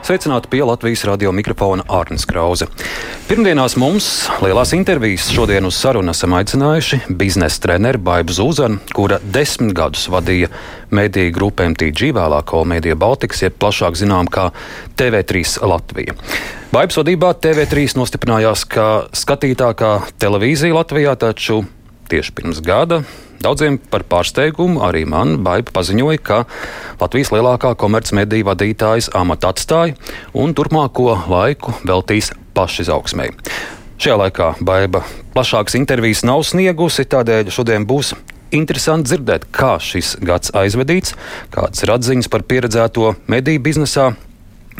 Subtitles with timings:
[0.00, 2.66] Sveicināti pie Latvijas radio mikrofona Ārnis Krause.
[3.28, 4.06] Pirmdienās mums
[4.40, 10.48] lielās intervijas šodien uz sarunu esam aicinājuši biznesa treneri Baibu Zūzanu, kura desmit gadus vadīja
[10.90, 14.48] mediju grupu MTG, vēlāk Olmēdija Baltikas, jeb plašāk zinām kā
[14.96, 16.16] TV3 Latvija.
[16.72, 21.66] Baibas vadībā TV3 nostiprinājās kā skatītākā televīzija Latvijā, taču
[22.08, 23.04] tieši pirms gada
[23.40, 26.42] Daudziem par pārsteigumu arī man Baiba paziņoja, ka
[27.00, 29.94] Latvijas lielākā komercmediju vadītājas amatu atstāja
[30.36, 33.38] un turpmāko laiku veltīs pašizaugsmēji.
[34.00, 35.00] Šajā laikā Baiba
[35.32, 38.12] plašākas intervijas nav sniegusi, tādēļ šodien būs
[38.52, 41.16] interesanti dzirdēt, kā šis gads aizvedīts,
[41.54, 44.10] kādas ir atziņas par pieredzēto mediju biznesā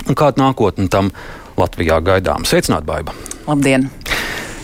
[0.05, 1.15] un kāda nākotne tam
[1.61, 2.45] Latvijā gaidām.
[2.45, 3.17] Sveicināt, Baiba!
[3.49, 3.89] Labdien!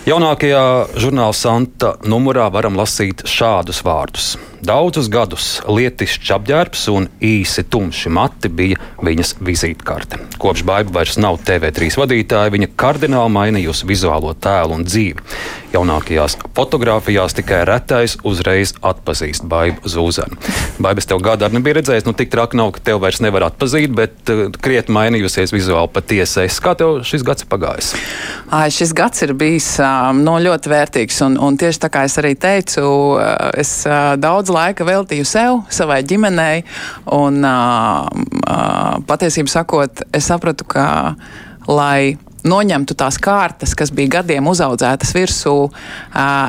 [0.06, 4.36] Jaunākajā žurnāla Santa numurā varam lasīt šādus vārdus.
[4.64, 10.20] Daudzus gadus lietišķs apģērbs un īsi tumši mati bija viņas vizītkarte.
[10.40, 15.24] Kopš Baiba vairs nav TV3 vadītāja, viņa kardināli mainījusi vizuālo tēlu un dzīvi.
[15.76, 20.38] Jaunākajās fotografijās tikai retais uzreiz atpazīst Baibu Zūzanu.
[20.80, 23.92] Baibas tev gadu arī nebija redzējis, nu tik traki nav, ka tev vairs nevar atpazīt,
[23.96, 26.60] bet uh, krietni mainījusies vizuāli patiesais.
[26.64, 27.92] Kā tev šis gads ir pagājis?
[28.56, 32.06] Ai, šis gads ir bijis um, no, nu, ļoti vērtīgs, un, un tieši tā kā
[32.08, 32.86] es arī teicu,
[33.56, 36.62] es uh, daudz laika veltīju sev, savai ģimenei,
[37.16, 40.86] un uh, uh, patiesībā sakot, es sapratu, ka
[41.66, 42.16] lai
[42.48, 45.54] noņemtu tās kārtas, kas bija gadiem uzaudzētas virsū,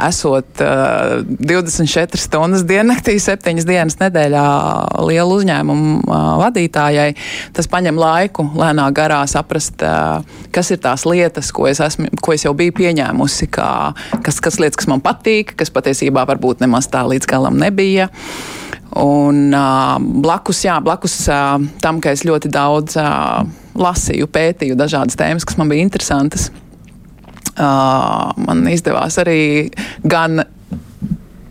[0.08, 4.46] esot 24 stundas diennaktī, 7 dienas nedēļā
[5.08, 7.10] lielu uzņēmumu vadītājai.
[7.58, 9.84] Tas paņem laiku lēnā garā saprast,
[10.56, 13.72] kas ir tās lietas, ko es, esmu, ko es jau biju pieņēmusi, kā,
[14.26, 18.10] kas, kas lietas, kas man patīk, kas patiesībā varbūt nemaz tā līdz galam nebija.
[18.98, 23.44] Un uh, blakus, jā, blakus uh, tam, ka es ļoti daudz uh,
[23.78, 26.50] lasīju, pētīju dažādas tēmas, kas man bija interesantas.
[27.58, 29.40] Uh, man izdevās arī
[30.06, 30.44] gan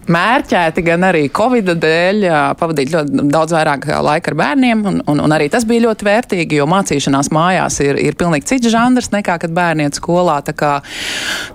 [0.07, 2.25] mērķēti, gan arī Covid dēļ
[2.59, 4.85] pavadīt ļoti daudz vairāk laika ar bērniem.
[4.87, 8.71] Un, un, un arī tas bija ļoti vērtīgi, jo mācīšanās mājās ir, ir pilnīgi cits
[8.73, 10.39] žanrs nekā, kad bērni iet skolā.
[10.47, 10.77] Tā kā,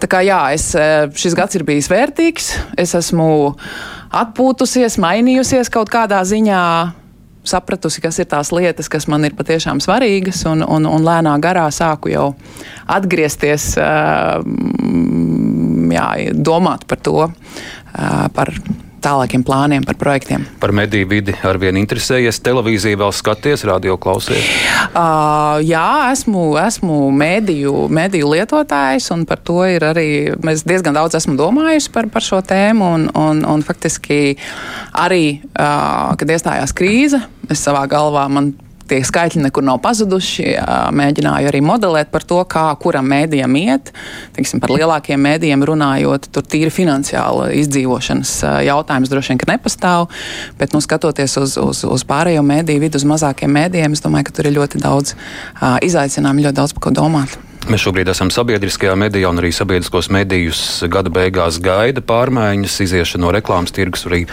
[0.04, 0.72] tā kā jā, es,
[1.24, 2.52] šis gads ir bijis vērtīgs.
[2.82, 3.30] Es esmu
[4.22, 6.64] atpūtusies, mainījusies kaut kādā ziņā
[7.48, 11.66] sapratusi, kas ir tās lietas, kas man ir patiešām svarīgas, un, un, un lēnā garā
[11.74, 12.28] sāku jau
[12.92, 13.74] atgriezties,
[15.96, 16.08] jā,
[16.38, 17.18] domāt par to,
[18.36, 18.54] par
[19.04, 20.46] tālākiem plāniem par projektiem.
[20.62, 24.48] Par mediju vidi ar vienu interesējies, televīziju vēl skaties, radio klausies?
[24.92, 30.08] Uh, jā, esmu, esmu mediju, mediju lietotājs, un par to ir arī,
[30.46, 34.36] mēs diezgan daudz esmu domājusi par, par šo tēmu, un, un, un faktiski
[34.98, 38.54] arī, uh, kad iestājās krīze, es savā galvā man
[38.92, 40.56] tie skaitļi nekur nav pazuduši.
[40.98, 43.94] Mēģināju arī modelēt par to, kā kuram mēdījam iet.
[44.36, 48.34] Teiksim, par lielākiem mēdījiem runājot, tur tīri finansiāla izdzīvošanas
[48.68, 50.10] jautājums droši vien nepastāv.
[50.60, 54.40] Bet, nu, skatoties uz, uz, uz pārējo mēdīju vidu, uz mazākiem mēdījiem, es domāju, ka
[54.40, 55.16] tur ir ļoti daudz
[55.88, 57.51] izaicinājumu, ļoti daudz par ko domāt.
[57.70, 63.34] Mēs šobrīd esam sabiedriskajā medijā, un arī sabiedriskos medijus gada beigās gaida pārmaiņas, iziešana no
[63.36, 64.08] reklāmas tirgus.
[64.10, 64.24] Arī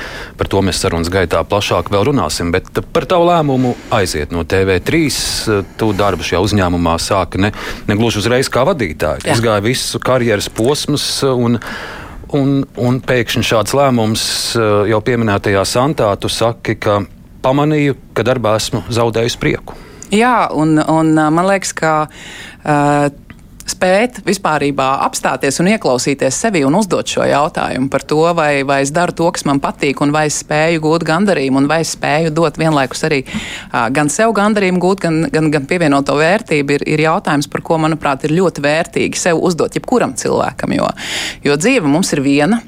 [0.40, 2.54] par to mēs sarunas gaitā plašāk vēl runāsim.
[2.54, 5.02] Bet par tavu lēmumu aiziet no TV3.
[5.78, 7.52] Tu darbu šajā uzņēmumā sāki ne,
[7.90, 9.26] ne gluži uzreiz kā vadītāji.
[9.28, 11.08] Tas gāja visu karjeras posmus.
[11.28, 11.60] Un,
[12.36, 14.22] Un, un pēkšņi šāds lēmums
[14.90, 16.98] jau pieminētajā Santā, tu saki, ka
[17.40, 19.78] pamanīju, ka darbā esmu zaudējusi prieku.
[20.14, 23.08] Jā, un, un man liekas, ka uh,
[23.68, 28.92] spēt vispārībā apstāties un ieklausīties sevi un uzdot šo jautājumu par to, vai, vai es
[28.94, 32.32] daru to, kas man patīk, un vai es spēju gūt gandarījumu, un vai es spēju
[32.36, 33.20] dot vienlaikus arī
[33.94, 38.24] gan sev gandarījumu gūt, gan, gan, gan pievienoto vērtību, ir, ir jautājums, par ko, manuprāt,
[38.26, 40.88] ir ļoti vērtīgi sev uzdot jebkuram cilvēkam, jo,
[41.46, 42.60] jo dzīve mums ir viena,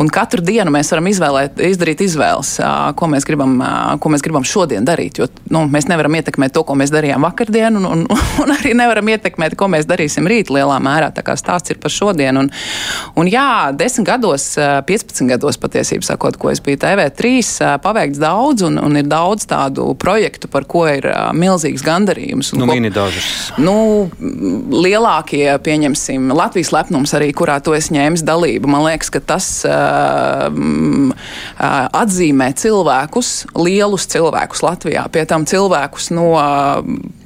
[0.00, 2.54] un katru dienu mēs varam izvēlēt, izdarīt izvēles,
[2.98, 3.58] ko, mēs gribam,
[4.02, 7.78] ko mēs gribam šodien darīt, jo nu, mēs nevaram ietekmēt to, ko mēs darījām vakardien,
[7.80, 8.06] un, un,
[8.42, 11.12] un arī nevaram ietekmēt, ko mēs darīsim rīt darīt lielā mērā.
[11.14, 12.44] Tā kā stāsts ir par šodienu.
[12.44, 12.50] Un,
[13.16, 18.78] un jā, 10 gados, 15 gados patiesībā sakot, ko es biju TV3, paveikts daudz un,
[18.78, 22.52] un ir daudz tādu projektu, par ko ir milzīgs gandarījums.
[22.56, 23.52] Nu, ko, mini dažus.
[23.58, 24.10] Nu,
[24.72, 28.70] lielākie, pieņemsim, Latvijas lepnums arī, kurā tu esi ņēmis dalību.
[28.72, 30.48] Man liekas, ka tas uh,
[32.02, 36.30] atzīmē cilvēkus, lielus cilvēkus Latvijā, pie tam cilvēkus no.
[36.32, 37.20] Uh,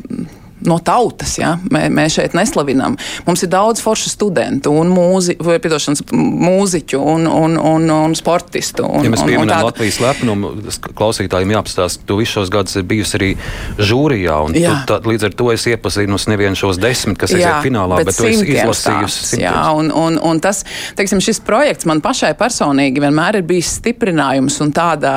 [0.71, 1.37] no tautas.
[1.41, 1.57] Ja?
[1.73, 2.97] Mē, mēs šeit neslavinām.
[3.27, 8.87] Mums ir daudz foršu studentu un mūzi, mūziķu un, un, un, un sportistu.
[8.87, 9.71] Un, ja mēs pieminam tāda...
[9.71, 10.53] Latvijas lepnumu,
[10.97, 13.31] klausītājiem jāapstāsta, ka tu visus šos gadus ir bijusi arī
[13.79, 14.39] žūrijā.
[14.57, 14.75] Jā.
[14.87, 18.21] Tu, tā, līdz ar to es iepazinusi nevienu šos desmit, kas iziet finālā, bet, bet
[18.21, 19.41] tu esi izlasījusi.
[19.43, 20.63] Jā, un, un, un tas,
[20.99, 25.15] teiksim, šis projekts man pašai personīgi vienmēr ir bijis stiprinājums un tāda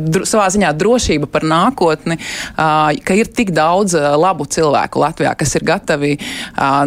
[0.00, 2.18] dr savā ziņā drošība par nākotni,
[2.56, 6.12] ka ir tik daudz labu cilvēku Latvijā, kas ir gatavi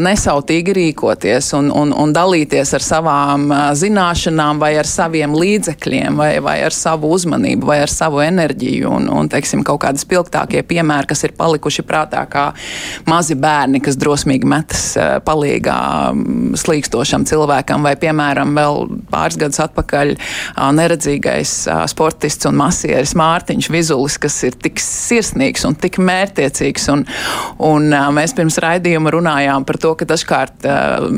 [0.04, 3.50] nesautīgi rīkoties un, un, un dalīties ar savām
[3.80, 9.10] zināšanām vai ar saviem līdzekļiem vai, vai ar savu uzmanību vai ar savu enerģiju un,
[9.12, 12.50] un teiksim, kaut kādi spilgtākie piemēri, kas ir palikuši prātā kā
[13.10, 14.86] mazi bērni, kas drosmīgi metas
[15.26, 15.80] palīgā
[16.60, 20.16] slīkstošam cilvēkam vai, piemēram, vēl pāris gadus atpakaļ
[20.78, 21.56] neredzīgais
[21.92, 26.90] sportists un masieris Mārtiņš Vizulis, kas ir tik sirsnīgs un tik mērtiecīgs.
[26.94, 27.06] Un,
[27.64, 30.68] un mēs pirms raidījuma runājām par to, ka dažkārt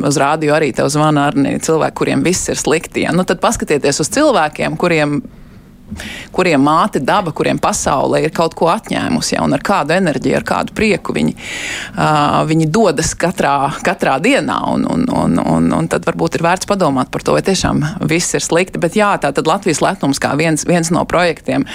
[0.06, 3.06] uz rādio arī tev zvana arī cilvēki, kuriem viss ir slikti.
[3.06, 3.13] Ja?
[3.15, 5.19] Nu, tad paskatieties uz cilvēkiem, kuriem
[6.36, 10.46] kuriem māte daba, kuriem pasaule ir kaut ko atņēmusi, ja, un ar kādu enerģiju, ar
[10.48, 13.56] kādu prieku viņi, uh, viņi dodas katrā,
[13.86, 14.58] katrā dienā.
[14.74, 18.36] Un, un, un, un, un tad varbūt ir vērts padomāt par to, vai tiešām viss
[18.38, 18.82] ir slikti.
[18.82, 21.68] Bet jā, tā tad Latvijas lepnums kā viens, viens no projektiem.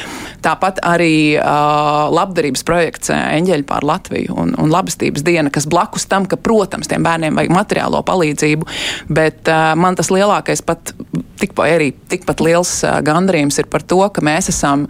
[0.45, 6.27] Tāpat arī uh, labdarības projekts Eņģeļi pār Latviju un, un labestības diena, kas blakus tam,
[6.29, 8.69] ka, protams, tiem bērniem vajag materiālo palīdzību,
[9.13, 10.95] bet uh, man tas lielākais pat
[11.41, 12.73] tikpat, arī tikpat liels
[13.07, 14.87] gandarījums ir par to, ka mēs esam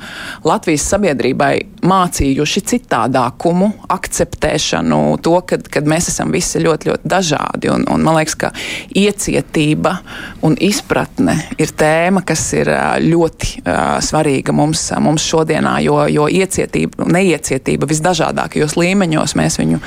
[0.47, 1.53] Latvijas sabiedrībai
[1.87, 7.71] mācījuši citādākumu, akceptēšanu, to, ka mēs esam visi ļoti, ļoti dažādi.
[7.73, 8.53] Un, un man liekas, ka
[8.97, 9.97] iecietība
[10.47, 12.71] un izpratne ir tēma, kas ir
[13.05, 19.81] ļoti uh, svarīga mums, mums šodienā, jo, jo iecietība, neiecietība visdažādākajos līmeņos mēs viņu,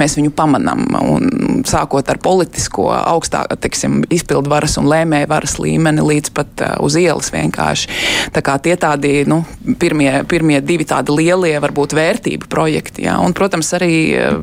[0.00, 0.86] mēs viņu pamanām.
[1.06, 1.30] Un,
[1.66, 7.90] sākot ar politisko augstā, teiksim, izpildvaras un lēmēju varas līmeni līdz pat uz ielas vienkārši.
[8.34, 9.42] Tā kā tie tādi nu,
[9.80, 13.06] pirmie, pirmie divi tādi lielie, varbūt vērtību projekti.
[13.06, 13.18] Jā.
[13.22, 13.94] Un, protams, arī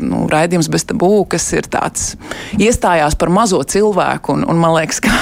[0.01, 2.13] nu, raidījums bez tabū, kas ir tāds
[2.59, 4.37] iestājās par mazo cilvēku.
[4.37, 5.13] Un, un man liekas, ka,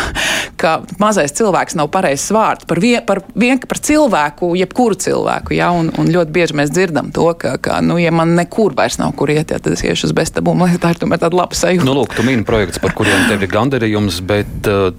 [0.62, 5.56] ka mazais cilvēks nav pareizs vārds par, vien, par, vien, par cilvēku, jebkuru cilvēku.
[5.58, 5.72] Jā.
[5.76, 9.16] Un, un ļoti bieži mēs dzirdam to, ka, ka nu, ja man nekur vairs nav
[9.18, 10.56] kur iet, ja, tad es iešu uz bez tabū.
[10.58, 11.88] Man liekas, tā ir tomēr tāda laba sajūta.
[11.88, 14.92] Nu, lūk, tu mini projekts, par kuriem tev ir gandarījums, bet uh,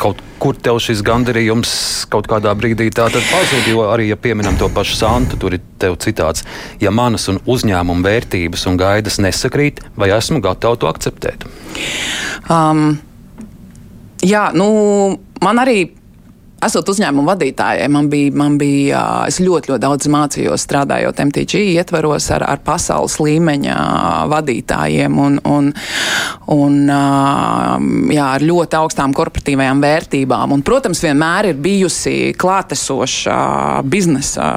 [0.00, 1.72] kaut kur tev šis gandarījums
[2.12, 3.68] kaut kādā brīdī pazūd.
[3.70, 6.44] Jo arī, ja pieminam to pašu Santu, tur ir tev citāts,
[6.80, 11.46] ja manas un uzņēmuma vērtības un gaidas nesakrīt, vai esmu gatava to akceptēt?
[12.50, 12.98] Um,
[14.22, 15.90] jā, nu, man arī
[16.64, 22.30] Esot uzņēmumu vadītājai, man bija, man bija, es ļoti, ļoti daudz mācījos strādājot MTG ietvaros
[22.32, 23.74] ar, ar pasaules līmeņa
[24.32, 25.68] vadītājiem un, un,
[26.56, 30.54] un jā, ar ļoti augstām korporatīvajām vērtībām.
[30.56, 33.36] Un, protams, vienmēr ir bijusi klātesoša
[33.84, 34.48] biznesa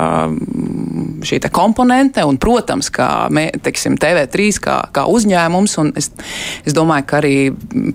[1.28, 6.12] šī komponente, un, protams, kā mē, teiksim, TV3 kā, kā uzņēmums, un es,
[6.64, 7.36] es domāju, ka arī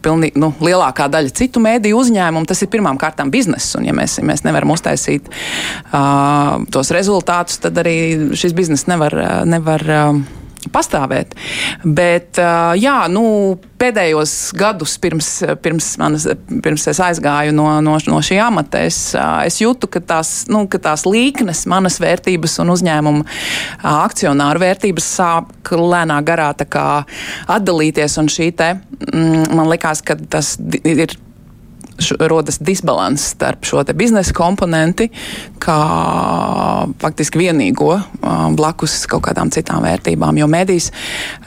[0.05, 3.73] pilnī, nu, lielākā daļa citu mēdīju uzņēmumu tas ir pirmām kārtām bizness.
[3.79, 7.99] Un, ja ja mēs, ja mēs nevaram uztaisīt uh, tos rezultātus, tad arī
[8.37, 9.15] šis bizness nevar.
[9.49, 10.25] nevar uh,
[10.73, 11.35] pastāvēt.
[11.85, 12.39] Bet,
[12.81, 13.25] jā, nu,
[13.81, 15.29] pēdējos gadus pirms,
[15.65, 16.27] pirms, manas,
[16.65, 18.99] pirms es aizgāju no, no, no šī amata, es,
[19.45, 23.27] es jūtu, ka tās, nu, ka tās līknes, manas vērtības un uzņēmuma
[23.95, 28.19] akcionāru vērtības sāk lēnā garā atdalīties.
[28.21, 28.75] Un šī te,
[29.11, 31.17] mm, man likās, ka tas ir
[32.29, 35.09] rodas disbalans starp šo biznesa komponenti,
[35.63, 35.79] kā
[37.01, 37.95] faktiski vienīgo
[38.57, 40.39] blakus kaut kādām citām vērtībām.
[40.39, 40.91] Jo medijas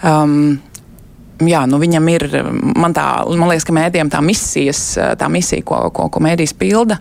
[0.04, 0.58] um,
[1.46, 2.25] jā, nu viņam ir,
[2.77, 4.82] man, tā, man liekas, ka mēdījiem tā misijas,
[5.20, 6.98] tā misija, ko, ko, ko mēdījis pilda,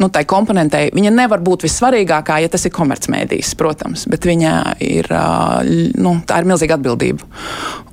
[0.00, 5.08] nu, tai komponentei, viņa nevar būt vissvarīgākā, ja tas ir komercmēdījis, protams, bet viņa ir,
[6.00, 7.28] nu, tā ir milzīga atbildība.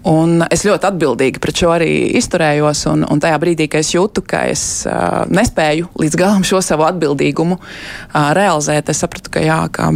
[0.08, 4.24] Un es ļoti atbildīgi pret šo arī izturējos, un, un tajā brīdī, kad es jūtu,
[4.28, 9.60] ka es uh, nespēju līdz galam šo savu atbildīgumu uh, realizēt, es sapratu, ka jā,
[9.74, 9.92] ka.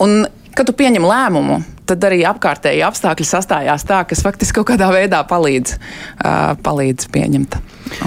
[0.00, 0.24] Un,
[0.60, 5.22] kad tu pieņem lēmumu, tad arī apkārtēji apstākļi sastājās tā, kas faktiski kaut kādā veidā
[5.24, 7.56] palīdz, uh, palīdz pieņemt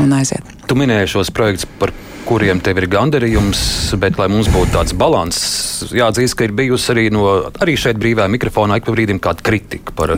[0.03, 0.51] un aiziet.
[0.69, 1.89] Tu minēji šos projektus, par
[2.23, 3.59] kuriem tev ir gandarījums,
[3.99, 7.23] bet, lai mums būtu tāds līdzsvars, jāatzīst, ka ir bijusi arī, no,
[7.63, 10.13] arī šeit brīvā mikrofonā ik pa brīdim kāda kritika par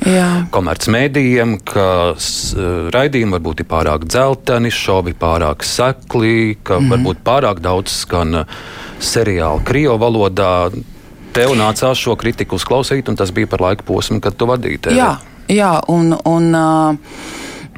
[0.53, 1.87] komercmedijiem, ka
[2.95, 6.91] raidījumi varbūt ir pārāk dzelteni, šovi pārāk sekli, ka mm -hmm.
[6.91, 8.43] varbūt pārāk daudz skan
[8.99, 10.69] seriālu krievu valodā.
[11.35, 14.99] Tev nācās šo kritiku uzklausīt, un tas bija par laika posmu, kad tu vadīji TV.
[14.99, 15.11] Jā,
[15.51, 17.17] jā un, un uh,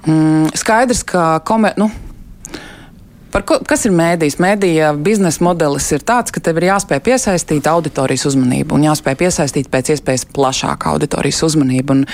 [0.05, 1.89] mm, skaidrs, ka komer, nu,
[3.31, 4.37] Par ko, kas ir mēdījis?
[4.39, 9.67] Mēdīja biznesa modelis ir tāds, ka tev ir jāspēj piesaistīt auditorijas uzmanību un jāspēj piesaistīt
[9.73, 11.97] pēc iespējas plašāku auditorijas uzmanību.
[11.97, 12.05] Un,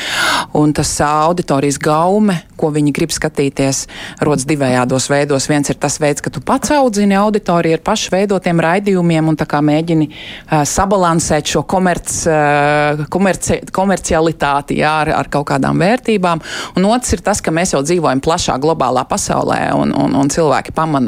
[0.57, 3.83] un tas auditorijas gaume, ko viņi grib skatīties,
[4.25, 5.47] rodas divējādos veidos.
[5.51, 9.37] Viens ir tas veids, ka tu pats audzini auditoriju ar pašu veidotiem raidījumiem un
[9.69, 16.41] mēģini uh, sabalansēt šo komerc, uh, komerci, komercialitāti jā, ar, ar kaut kādām vērtībām.
[16.79, 20.73] Un otrs ir tas, ka mēs jau dzīvojam plašā globālā pasaulē un, un, un cilvēki
[20.73, 21.02] pamana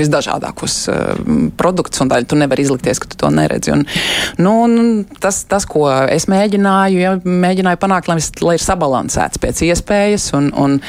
[0.00, 0.78] visdažādākos
[1.58, 3.74] produktus, un daļai tu nevari izlikties, ka tu to neredzi.
[3.74, 3.84] Un,
[4.42, 4.54] nu,
[5.22, 10.30] tas, tas, ko es mēģināju, ja, mēģināju panākt, lai, lai ir sabalansēts pēc iespējas.
[10.38, 10.80] Un, un,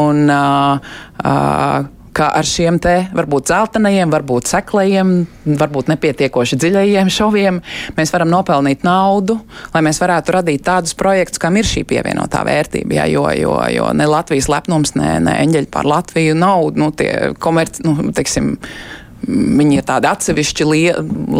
[0.00, 0.92] un, uh,
[1.24, 5.12] uh, ka ar šiem te varbūt zeltainajiem, varbūt seklajiem,
[5.60, 7.60] varbūt nepietiekoši dziļajiem šoviem
[7.96, 9.38] mēs varam nopelnīt naudu,
[9.74, 13.00] lai mēs varētu radīt tādus projektus, kam ir šī pievienotā vērtība.
[13.00, 17.34] Jā, jo, jo, jo ne Latvijas lepnums, ne, ne eņģeļi par Latviju nav nu, tie
[17.38, 18.56] komerci, nu, teiksim,
[19.28, 20.92] Viņi ir tādi atsevišķi lie,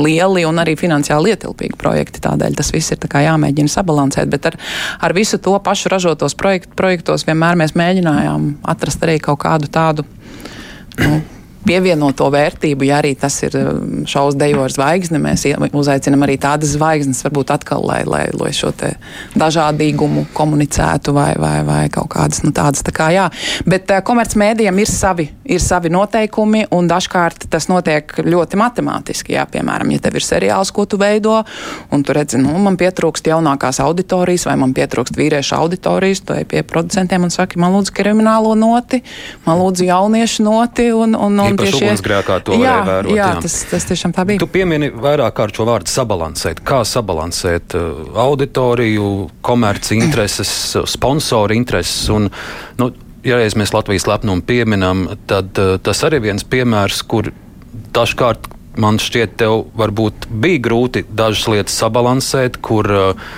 [0.05, 2.21] lieli un arī finansiāli ietilpīgi projekti.
[2.21, 4.29] Tādēļ tas viss ir jāmēģina sabalansēt.
[4.29, 4.59] Bet ar,
[5.01, 10.05] ar visu to pašu ražotos projekt, projektos vienmēr mēs mēģinājām atrast arī kaut kādu tādu
[10.99, 11.25] Well,
[11.67, 15.21] pievienoto vērtību, ja arī tas ir um, šausmas dejo ar zvaigzni.
[15.23, 15.45] Mēs
[15.77, 18.73] uzaicinām arī tādas zvaigznes, varbūt atkal, lai, lai, lai šo
[19.39, 22.85] dažādīgumu komunicētu vai, vai, vai kaut kādas nu, tādas.
[22.87, 23.27] Tā kā, jā.
[23.69, 29.37] Bet uh, komercmēdījiem ir savi, ir savi noteikumi, un dažkārt tas notiek ļoti matemātiski.
[29.37, 31.41] Jā, piemēram, ja tev ir seriāls, ko tu veido,
[31.93, 36.47] un tu redzi, nu, man pietrūkst jaunākās auditorijas, vai man pietrūkst vīriešu auditorijas, tu ej
[36.51, 39.03] pie producentiem un saki, man lūdzu kriminālo noti,
[39.47, 40.91] man lūdzu jauniešu noti.
[40.95, 43.13] Un, un, un īpaši tieši, ugunsgrēkā to jā, vērot.
[43.15, 43.43] Jā, jā.
[43.45, 44.43] Tas, tas tiešām tā bija.
[44.43, 46.63] Tu piemini vairāk kārt šo vārdu sabalansēt.
[46.67, 49.11] Kā sabalansēt uh, auditoriju,
[49.47, 50.53] komerci intereses,
[50.91, 52.31] sponsoru intereses un,
[52.81, 52.91] nu,
[53.27, 57.33] ja reiz mēs Latvijas lepnumu pieminam, tad uh, tas arī viens piemērs, kur
[57.95, 63.31] dažkārt man šķiet, tev varbūt bija grūti dažas lietas sabalansēt, kur uh,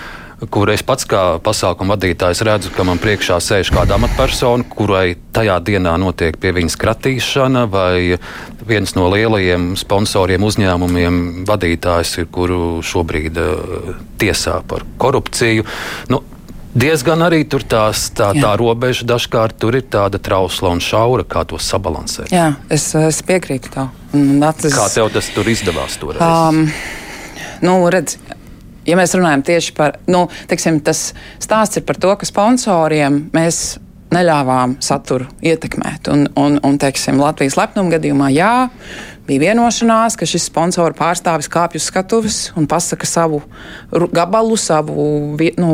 [0.51, 5.59] kur es pats kā pasākuma vadītājs redzu, ka man priekšā sēž kāda amatpersona, kurai tajā
[5.63, 8.19] dienā notiek pie viņas kratīšana, vai
[8.67, 15.67] viens no lielajiem sponsoriem, uzņēmumiem, vadītājs ir, kuru šobrīd uh, tiesā par korupciju.
[16.13, 16.25] Nu,
[16.73, 18.47] Diezgan arī tur tās, tā, Jā.
[18.47, 22.33] tā robeža dažkārt tur ir tāda trausla un šaura, kā to sabalansēt.
[22.33, 23.91] Jā, es, es piekrītu tam.
[24.41, 24.73] Tas...
[24.73, 25.99] Kā tev tas tur izdevās?
[26.01, 26.23] Toreiz?
[26.25, 26.63] Um,
[27.61, 28.17] nu, redz,
[28.87, 31.11] ja mēs runājam tieši par, nu, teiksim, tas
[31.43, 33.63] stāsts ir par to, ka sponsoriem mēs
[34.13, 36.11] neļāvām saturu ietekmēt.
[36.13, 38.69] Un, un, un teiksim, Latvijas lepnuma gadījumā, jā,
[39.29, 43.43] bija vienošanās, ka šis sponsors pārstāvis kāpj uz skatuves un pasaka savu
[44.13, 45.07] gabalu, savu,
[45.57, 45.73] nu,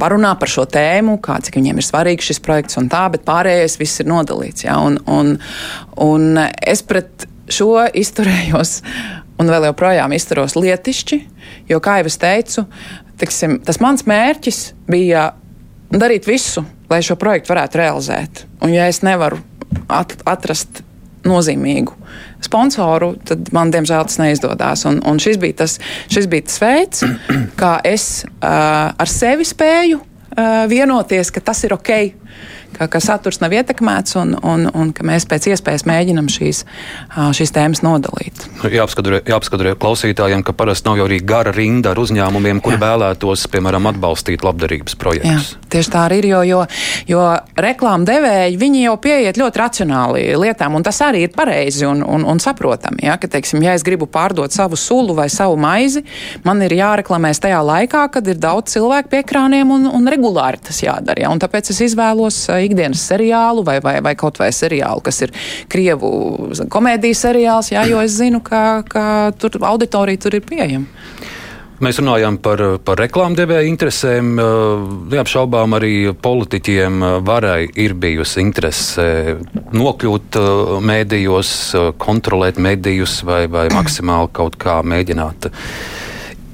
[0.00, 3.78] parunā par šo tēmu, kā, cik viņiem ir svarīgs šis projekts un tā, bet pārējais
[3.80, 4.66] viss ir nodalīts.
[4.66, 4.80] Ja?
[4.84, 5.36] Un, un,
[6.00, 8.80] un es pret šo izturējos
[9.40, 11.20] un vēl joprojām izturos lietišķi,
[11.70, 12.66] jo, kā jau es teicu,
[13.20, 15.30] tiksim, tas mans mērķis bija
[15.90, 18.44] darīt visu, lai šo projektu varētu realizēt.
[18.60, 19.40] Un, ja es nevaru
[19.90, 20.82] at atrast
[21.26, 21.94] nozīmīgu
[22.44, 24.86] sponsoru, tad man, diemžēl, tas neizdodas.
[24.88, 25.76] Un, un šis, bija tas,
[26.12, 27.04] šis bija tas veids,
[27.60, 31.92] kā es uh, ar sevi spēju uh, vienoties, ka tas ir ok
[32.76, 36.62] ka, ka saturs nav ietekmēts un, un, un ka mēs pēc iespējas mēģinam šīs,
[37.36, 38.46] šīs tēmas nodalīt.
[38.70, 42.82] Jāapskatro, jāapskatro klausītājiem, ka parasti nav jau arī gara rinda ar uzņēmumiem, kuri Jā.
[42.84, 45.52] vēlētos, piemēram, atbalstīt labdarības projektus.
[45.54, 46.60] Jā, tieši tā arī ir, jo, jo,
[47.08, 47.24] jo
[47.60, 52.24] reklāma devēji, viņi jau pieiet ļoti racionāli lietām, un tas arī ir pareizi un, un,
[52.28, 53.04] un saprotami.
[53.06, 56.04] Ja, ka, teiksim, ja es gribu pārdot savu sulu vai savu maizi,
[56.46, 60.82] man ir jāreklamēs tajā laikā, kad ir daudz cilvēku pie ekrāniem un, un regulāri tas
[60.84, 61.24] jādara.
[61.24, 65.34] Ja, un tāpēc es izvēlos ikdienas seriālu vai, vai, vai kaut vai seriālu, kas ir
[65.70, 66.12] Krievu
[66.70, 69.04] komēdijas seriāls, jā, jo es zinu, ka, ka
[69.40, 70.88] tur auditorija tur ir pieejama.
[71.80, 74.34] Mēs runājam par, par reklāmdevēju interesēm.
[75.14, 79.06] Neapšaubām arī politiķiem varai ir bijusi interese
[79.72, 80.36] nokļūt
[80.84, 81.52] mēdījos,
[82.04, 85.48] kontrolēt medijus vai, vai maksimāli kaut kā mēģināt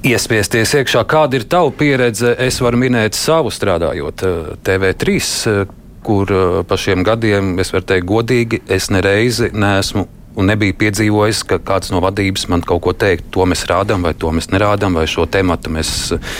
[0.07, 1.03] iespiesties iekšā.
[1.11, 2.31] Kāda ir tava pieredze?
[2.47, 4.23] Es varu minēt savu strādājot
[4.63, 5.19] TV3
[6.07, 11.41] kur eh, pa šiem gadiem, es varu teikt, godīgi, es nereizi neesmu un nebija piedzīvojis,
[11.49, 14.93] ka kāds no vadības man kaut ko teikt, to mēs rādām, vai to mēs nerādām,
[14.99, 16.35] vai šo tematu mēs eh,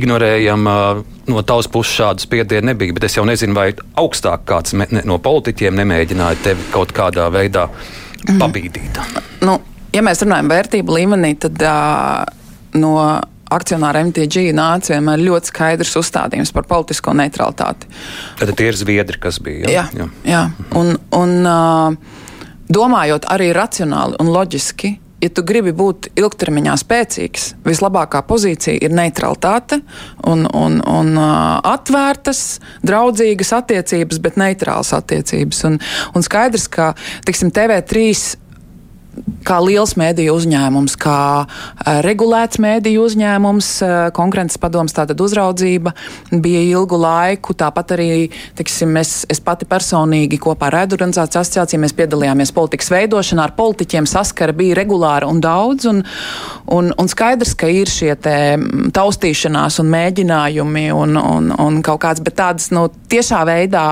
[0.00, 0.70] ignorējam.
[0.70, 5.20] Eh, no tavas puses šādu spiedienu nebija, bet es jau nezinu, vai augstāk kāds no
[5.22, 8.40] politiķiem nemēģināja tevi kaut kādā veidā mhm.
[8.40, 9.02] pabīdīt.
[9.44, 9.58] Nu,
[9.94, 11.60] ja mēs runājam vērtību līmenī, tad.
[11.60, 12.40] Uh,
[12.74, 13.20] no
[13.54, 17.88] akcionāra MTG nāca vienmēr ļoti skaidrs uzstādījums par politisko neutralitāti.
[18.40, 19.70] Tad tie ir zviedri, kas bija.
[19.70, 20.10] Jā, jā.
[20.28, 20.44] jā.
[20.78, 22.20] Un, un uh,
[22.68, 24.98] domājot arī racionāli un loģiski.
[25.24, 29.78] Ja tu gribi būt ilgtermiņā spēcīgs, vislabākā pozīcija ir neutralitāte
[30.28, 35.62] un, un, un atvērtas, draudzīgas attiecības, bet neitrālas attiecības.
[35.70, 35.78] Un,
[36.12, 36.90] un skaidrs, ka
[37.24, 38.04] tiksim, TV3
[39.44, 41.18] kā liels mēdīju uzņēmums, kā
[42.04, 43.70] regulēts mēdīju uzņēmums,
[44.16, 45.92] konkurences padoms, tātad uzraudzība
[46.32, 47.56] bija ilgu laiku.
[47.58, 48.08] Tāpat arī,
[48.58, 54.08] tiksim, es, es pati personīgi kopā ar Redorganizācijas asociāciju mēs piedalījāmies politikas veidošanā, ar politiķiem
[54.08, 56.02] saskara bija regulāra un daudz, un,
[56.74, 58.36] un, un skaidrs, ka ir šie te
[58.96, 63.84] taustīšanās un mēģinājumi un, un, un kaut kāds, bet tādas, nu, tiešā veidā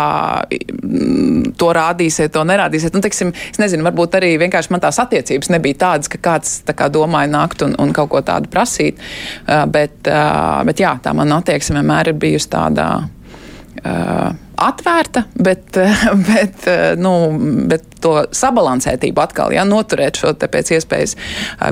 [1.58, 2.94] to rādīsiet, to nerādīsiet.
[2.96, 5.11] Nu, tiksim, es nezinu, varbūt arī vienkārši man tās attiecības
[5.52, 9.00] nebija tādas, ka kāds tā kā domāja nākt un, un kaut ko tādu prasīt.
[9.46, 12.88] Uh, bet, uh, bet jā, tā man attieksme vienmēr ir bijusi tāda.
[13.82, 15.74] Uh, atvērta, bet,
[16.28, 16.66] bet,
[17.00, 17.12] nu,
[17.70, 21.16] bet to sabalansētību atkal, ja noturēt šo pēc iespējas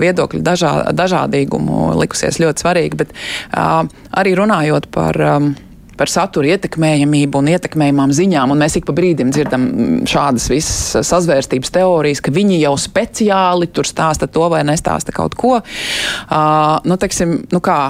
[0.03, 3.03] viedokļu dažā, dažādīgumu likusies ļoti svarīgi.
[3.05, 3.85] Bet uh,
[4.23, 5.21] arī runājot par.
[5.37, 5.53] Um,
[6.01, 8.55] par satura ietekmējamību un ietekmējumām ziņām.
[8.55, 9.67] Un mēs ik pa brīdim dzirdam
[10.09, 15.59] šādas visas sazvērstības teorijas, ka viņi jau speciāli tur stāsta to vai nestāsta kaut ko.
[15.61, 17.81] Uh, nu, teiksim, nu kā,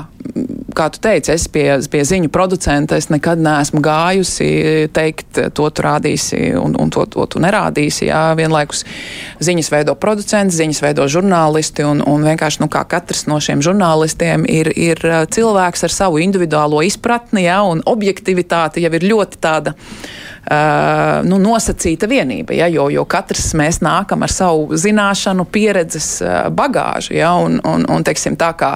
[0.76, 4.48] kā tu teici, es pie, pie ziņu producenta es nekad neesmu gājusi
[4.94, 8.08] teikt, to tu rādīsi un, un to, to tu nerādīsi.
[8.08, 8.84] Jā, vienlaikus
[9.42, 14.48] ziņas veido producents, ziņas veido žurnālisti un, un vienkārši, nu kā katrs no šiem žurnālistiem
[14.50, 15.02] ir, ir
[15.34, 20.29] cilvēks ar savu individuālo izpratni, jā, un objektivitāte jau ir ļoti tāda uh,
[21.26, 27.14] nu, nosacīta vienība, ja, jo, jo katrs mēs nākam ar savu zināšanu, pieredzes uh, bagāžu.
[27.18, 28.70] Ja, un, un, un, teiksim, tā kā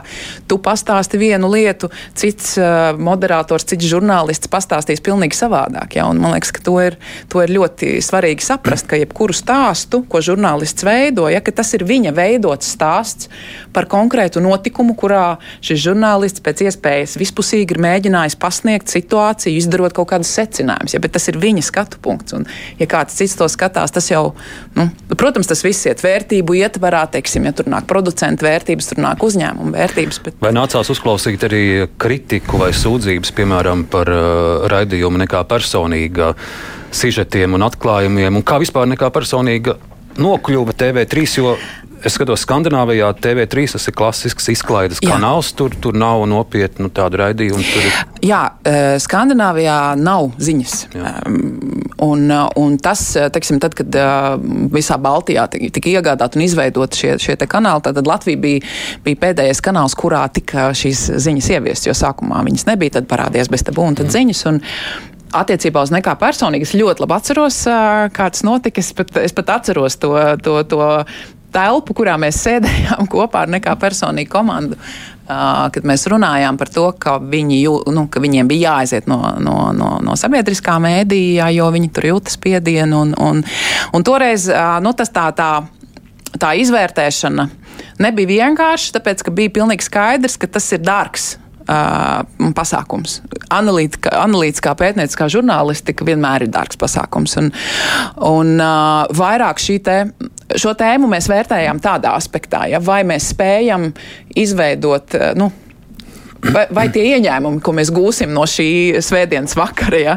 [0.51, 5.97] tu pastāsti vienu lietu, cits uh, moderators, cits žurnālists pastāstīs pilnīgi savādāk.
[5.99, 6.99] Ja, un, man liekas, ka to ir,
[7.33, 12.15] to ir ļoti svarīgi saprast, ka jebkuru stāstu, ko žurnālists veido, ja, tas ir viņa
[12.17, 13.31] veidots stāsts
[13.75, 20.11] par konkrētu notikumu, kurā šis žurnālists pēc iespējas vispusīgi ir mēģinājis pasniegt situāciju, izdarot kaut
[20.13, 20.97] kādus secinājumus.
[20.97, 22.35] Ja, bet tas ir viņa viņa skatu punkts.
[22.37, 22.47] Un,
[22.81, 24.35] ja kāds cits to skatās, tas jau,
[24.77, 29.25] nu, protams, tas viss iet vērtību ietvarā, teiksim, ja tur nāk producentu vērtības, tur nāk
[29.25, 30.21] uzņēmumu vērtības.
[30.27, 30.39] Bet...
[30.45, 31.65] Vai nācās uzklausīt arī
[32.01, 36.35] kritiku vai sūdzības, piemēram, par uh, raidījumu nekā personīga
[36.95, 39.79] sižetiem un atklājumiem, un kā vispār nekā personīga
[40.21, 41.57] nokļuva TV3, jo
[42.05, 45.15] es skatos, Skandināvijā TV3 tas ir klasisks izklaides Jā.
[45.15, 45.53] kanāls.
[45.57, 47.65] Tur, tur nav nopietnu tādu raidījumu.
[47.65, 47.87] Tur...
[48.25, 50.75] Jā, eh, Skandināvijā nav ziņas.
[50.95, 51.15] Jā.
[52.05, 53.89] Un, eh, un tas, eh, teiksim, tad, kad
[54.75, 58.61] visā Baltijā tika iegādāti un izveidoti šie, šie kanāli, tad Latvija bija,
[59.05, 61.89] bija pēdējais kanāls, kurā tika šīs ziņas ieviestas.
[61.89, 64.17] Jo sākumā viņas nebija, tad parādījās bez tabūna un tad mm.
[64.19, 64.47] ziņas.
[64.53, 64.63] Un,
[65.35, 66.67] attiecībā uz nekā personīgi.
[66.67, 67.61] Es ļoti labi atceros,
[68.15, 68.83] kā tas notika.
[68.83, 70.15] Es pat, es pat atceros to,
[70.45, 70.89] to, to
[71.55, 74.79] telpu, kurā mēs sēdējām kopā ar nekā personīgu komandu.
[75.25, 79.23] Uh, kad mēs runājām par to, ka, viņi, jū, nu, ka viņiem bija jāaiziet no,
[79.41, 82.99] no, no, no sabiedriskā mēdījā, jo viņi tur jūtas spiedienu.
[83.07, 83.41] Un, un,
[83.97, 85.49] un toreiz uh, nu, tas tā, tā,
[86.37, 87.49] tā izvērtēšana
[88.05, 91.35] nebija vienkārši, tāpēc ka bija pilnīgi skaidrs, ka tas ir dārgs
[91.65, 93.23] Uh, pasākums.
[93.49, 97.39] Analītika, analītiskā pētnieciskā žurnālistika vienmēr ir dārgs pasākums.
[97.41, 97.49] Un,
[98.21, 99.95] un uh, vairāk šī te,
[100.61, 103.95] šo tēmu mēs vērtējām tādā aspektā, ja, vai mēs spējam
[104.37, 105.17] izveidot.
[105.17, 105.53] Uh, nu,
[106.45, 110.17] Vai, vai tie ieņēmumi, ko mēs gūsim no šī svētdienas vakara, ja,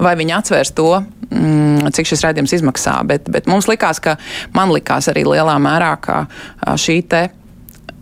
[0.00, 0.86] vai viņi atsvērs to,
[1.28, 2.94] mm, cik šis raidījums izmaksā.
[3.04, 4.16] Bet, bet mums likās, ka
[4.56, 6.22] man likās arī lielā mērā, ka
[6.80, 7.26] šī te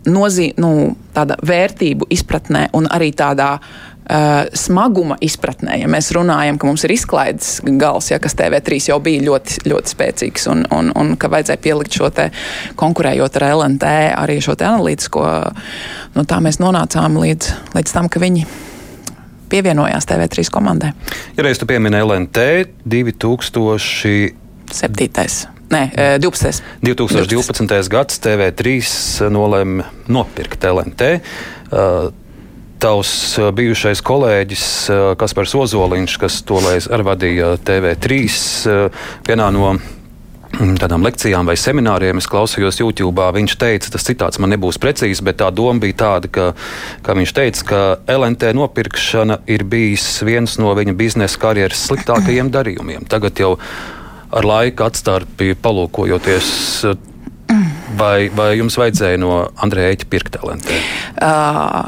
[0.09, 3.59] nozī, nu, tāda vērtību izpratnē un arī tādā
[4.05, 8.99] Uh, smaguma izpratnē, ja mēs runājam, ka mums ir izklaides gals, ja, kas TV3 jau
[9.01, 12.27] bija ļoti, ļoti spēcīgs, un, un, un ka vajadzēja pielikt šo te
[12.77, 15.25] konkurējot ar LNT, arī šo te analītisko,
[16.19, 18.45] nu, tā mēs nonācām līdz, līdz tam, ka viņi
[19.49, 20.93] pievienojās TV3 komandai.
[21.33, 22.37] Ja reiz tu piemini LNT
[22.85, 25.54] 2007.
[25.69, 26.61] Nē, 12.
[26.85, 27.31] 2012.
[27.65, 27.89] 12.
[27.89, 28.77] gads TV3
[29.33, 31.09] nolēma nopirkt LNT.
[32.85, 33.11] Tavs
[33.55, 34.65] bijušais kolēģis
[35.17, 38.19] Kaspars Ozoliņš, kas toreiz arī vadīja TV3,
[39.25, 39.77] vienā no
[40.55, 43.25] tādām lekcijām vai semināriem, es klausījos YouTube.
[43.35, 46.47] Viņš teica, tas citāts man nebūs precīzs, bet tā doma bija tāda, ka,
[47.03, 47.81] ka viņš teica, ka
[48.15, 53.07] LNT nopirkšana ir bijis viens no viņa biznesa karjeras sliktākajiem darījumiem.
[53.09, 53.55] Tagad jau
[54.35, 56.49] ar laika atstarpi palūkojoties.
[57.95, 60.79] Vai, vai jums vajadzēja no Andrēja Eķa pirkt LNT?
[61.23, 61.85] Uh,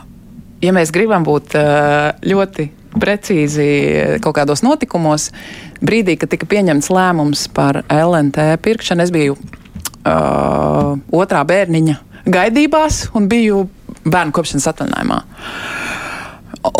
[0.63, 3.67] ja mēs gribam būt uh, ļoti precīzi
[4.23, 5.29] kaut kādos notikumos,
[5.83, 13.27] brīdī, kad tika pieņemts lēmums par LNT pirkšanu, es biju uh, otrā bērniņa gaidībās un
[13.31, 13.65] biju
[14.07, 15.21] bērnu kopšanas atvaļinājumā.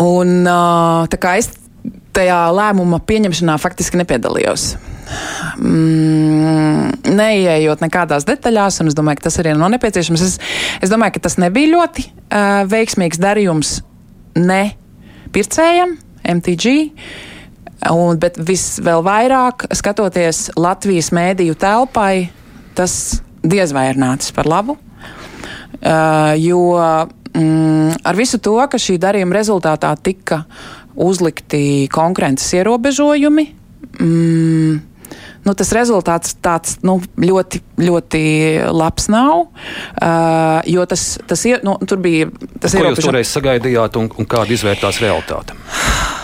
[0.00, 1.52] Un, uh, tā kā es
[2.16, 4.72] tajā lēmuma pieņemšanā faktiski nepiedalījos.
[5.58, 10.24] Mm, neieejot nekādās detaļās, un es domāju, ka tas arī nav nepieciešams.
[10.24, 10.36] Es,
[10.84, 13.78] es domāju, ka tas nebija ļoti uh, veiksmīgs darījums
[14.38, 14.62] ne
[15.34, 15.96] pircējiem,
[16.38, 16.76] MTG.
[17.94, 22.28] Un, bet vēl vairāk skatoties Latvijas mēdīju telpai,
[22.78, 24.76] tas diez vai ir nācis par labu.
[25.78, 30.42] Uh, jo mm, ar visu to, ka šī darījuma rezultātā tika
[30.98, 33.44] uzlikti konkurences ierobežojumi,
[34.00, 34.87] mm,
[35.46, 38.22] nu, tas rezultāts tāds nu, ļoti, ļoti
[38.74, 39.46] labs nav.
[39.98, 42.30] Uh, jo tas, tas ir, nu, tur bija.
[42.60, 45.58] Tas Ko jūs toreiz sagaidījāt un, un kāda izvērtās realitāte?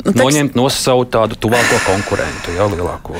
[0.00, 0.22] Nu, teks...
[0.22, 3.18] Noņemt no savu tādu tuvāko konkurentu, jau lielāko.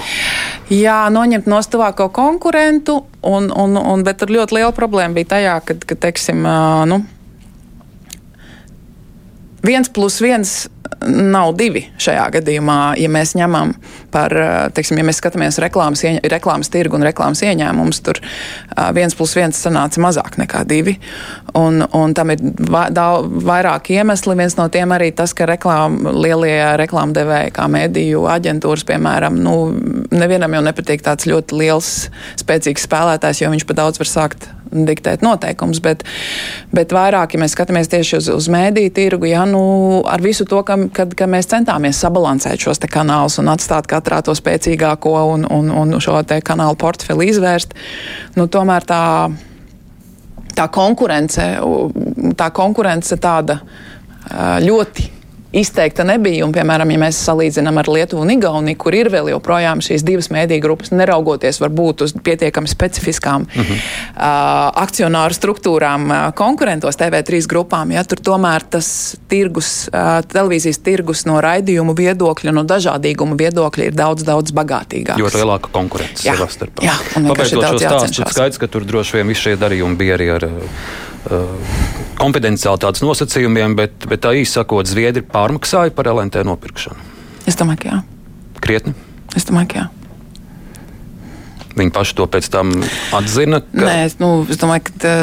[0.73, 5.59] Jā, noņemt no tuvāko konkurentu, un, un, un, bet tur ļoti liela problēma bija tajā,
[5.69, 6.41] ka, ka teiksim,
[6.89, 7.03] nu,
[9.67, 10.55] viens plus viens
[11.07, 13.73] nav divi šajā gadījumā, ja mēs ņemam
[14.13, 14.35] par,
[14.77, 18.21] teiksim, ja mēs skatāmies reklāmas, ieņ, reklāmas tirgu un reklāmas ieņēmumus, tur
[18.97, 20.97] viens plus viens sanāca mazāk nekā divi.
[21.59, 24.37] Un, un tam ir va, daudz, vairāk iemesli.
[24.39, 29.57] Viens no tiem arī tas, ka reklām, lielie reklāmdevēji, kā mediju aģentūras, piemēram, nu,
[30.15, 31.93] nevienam jau nepatīk tāds ļoti liels,
[32.41, 36.05] spēcīgs spēlētājs, jo viņš pa daudz var sākt diktēt noteikumus, bet,
[36.75, 39.63] bet vairāk, ja mēs skatāmies tieši uz, uz mēdīju tirgu, ja, nu,
[40.07, 44.35] ar visu to, ka, kad, ka mēs centāmies sabalansēt šos kanālus un atstāt katrā to
[44.37, 47.77] spēcīgāko un, un, un šo kanālu portfeli izvērst,
[48.37, 49.05] nu, tomēr tā,
[50.57, 51.47] tā konkurence,
[52.37, 53.61] tā konkurence tāda
[54.65, 55.20] ļoti
[55.53, 56.45] izteikta nebija.
[56.47, 60.31] Un, piemēram, ja mēs salīdzinām ar Lietuvu un Igauniju, kur ir vēl joprojām šīs divas
[60.33, 63.73] mēdīju grupas, neraugoties varbūt uz pietiekami specifiskām uh -huh.
[63.73, 71.27] uh, akcionāru struktūrām, uh, konkurentos TV3 grupām, ja tur tomēr tas tirgus, uh, televīzijas tirgus
[71.27, 75.19] no raidījumu viedokļa, no dažādīguma viedokļa ir daudz, daudz bagātīgāks.
[75.19, 76.85] Jo lielāka konkurence savā starpā.
[76.85, 78.33] Jā, un vienkārši ir daudz jācenšas.
[78.33, 80.45] Skaidrs, ka tur droši vien visi šie darījumi bija arī ar.
[81.31, 87.09] Uh, konfidenciālitātes nosacījumiem, bet, bet tā īsi sakot, Zviedri pārmaksāja par LNT nopirkšanu.
[87.49, 88.01] Es domāju, ka jā.
[88.61, 88.95] Krietni?
[89.39, 89.87] Es domāju, ka jā.
[91.79, 92.73] Viņi paši to pēc tam
[93.17, 93.63] atzina.
[93.65, 93.85] Ka...
[93.87, 95.15] Nē, es, nu, es domāju, ka tā,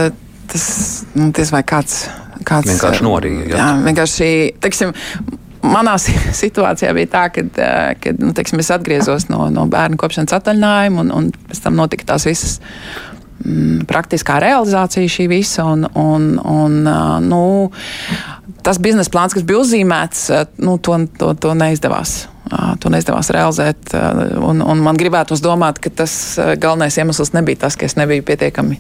[0.52, 0.70] tas
[1.18, 2.06] nu, vai kāds,
[2.48, 3.50] kāds vienkārši norīja.
[3.52, 4.30] Jā, jā vienkārši,
[4.64, 4.96] teiksim,
[5.68, 5.98] manā
[6.44, 7.46] situācijā bija tā, ka,
[8.04, 12.14] kad nu, teiksim, es atgriezos no, no bērnu kopšanas atvaļinājuma, un, un pēc tam notika
[12.14, 12.58] tās visas
[13.46, 15.66] Mm, praktiskā realizācija šī visa.
[15.68, 16.80] Un, un, un,
[17.28, 17.44] nu,
[18.66, 20.26] tas biznesa plāns, kas bija uzzīmēts,
[20.64, 22.24] nu, to, to, to neizdevās
[22.82, 23.94] to neizdevās realizēt.
[24.42, 26.14] Un, un man gribētos domāt, ka tas
[26.60, 28.80] galvenais iemesls nebija tas, ka es nebiju pietiekami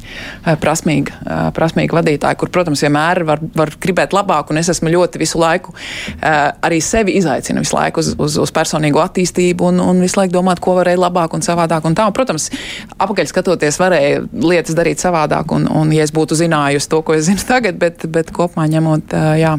[0.62, 5.42] prasmīga, prasmīga vadītāja, kur, protams, vienmēr var, var gribēt labāk, un es esmu ļoti visu
[5.42, 5.76] laiku
[6.22, 10.62] arī sevi izaicinu visu laiku uz, uz, uz personīgo attīstību un, un visu laiku domāt,
[10.64, 11.86] ko varēja labāk un savādāk.
[11.88, 12.50] Un tā, un, protams,
[12.98, 17.28] apakaļ skatoties, varēja lietas darīt savādāk, un, un ja es būtu zinājusi to, ko es
[17.30, 19.58] zinu tagad, bet, bet kopumā ņemot, jā.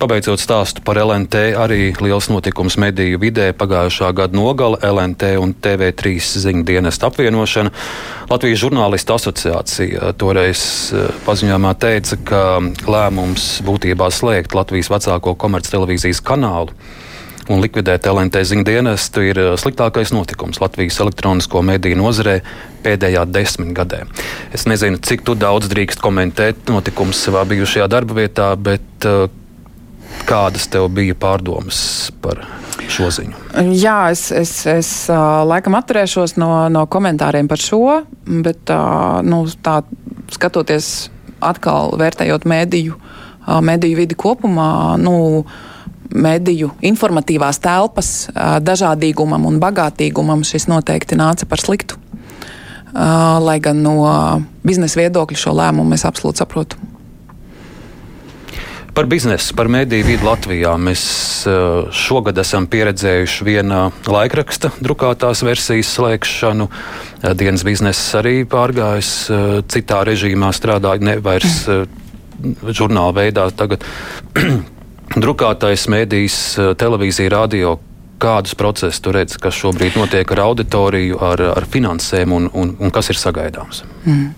[0.00, 6.16] Pabeidzot stāstu par LNT, arī liels notikums mediju vidē pagājušā gada nogala LNT un TV3
[6.44, 7.72] ziņu dienesta apvienošana.
[8.30, 12.44] Latvijas žurnālistu asociācija toreiz eh, paziņojumā teica, ka
[12.88, 16.74] lēmums būtībā slēgt Latvijas vecāko komerctelevīzijas kanālu
[17.52, 22.38] un likvidēt LNT ziņu dienestu ir eh, sliktākais notikums Latvijas elektronisko mediju nozarē
[22.84, 24.04] pēdējā desmitgadē.
[24.56, 29.26] Es nezinu, cik daudz drīkst komentēt notikumus savā bijušajā darba vietā, bet uh,
[30.24, 32.44] Kādas tev bija pārdomas par
[32.88, 33.40] šo ziņu?
[33.76, 38.72] Jā, es, es, es laikam atturēšos no, no komentāriem par šo, bet
[39.26, 39.80] nu, tā
[40.32, 41.10] skatoties
[41.44, 42.96] atkal vērtējot mediju,
[43.64, 44.96] mediju vidi kopumā.
[45.00, 45.44] Nu,
[46.14, 48.10] mediju informatīvās telpas
[48.62, 51.98] dažādīgumam un bagātīgumam šis noteikti nāca par sliktu.
[52.94, 53.96] Lai gan no
[54.62, 56.78] biznesa viedokļa šo lēmumu es absolūti saprotu.
[58.94, 61.00] Par biznesu, par mediju vidi Latvijā mēs
[61.50, 61.54] eh,
[61.90, 66.68] šogad esam pieredzējuši viena laikraksta drukātās versijas slēgšanu.
[66.70, 71.56] Eh, dienas bizness arī pārgājis eh, citā režīmā, strādāja ne vairs
[72.70, 73.48] žurnāla veidā.
[73.58, 73.82] Tagad
[75.26, 76.38] drukātais mēdījis,
[76.78, 77.80] televīzija, radio.
[78.22, 82.94] Kādus procesus tu redzi, kas šobrīd notiek ar auditoriju, ar, ar finansēm un, un, un
[82.94, 83.82] kas ir sagaidāms?
[84.06, 84.28] Mm.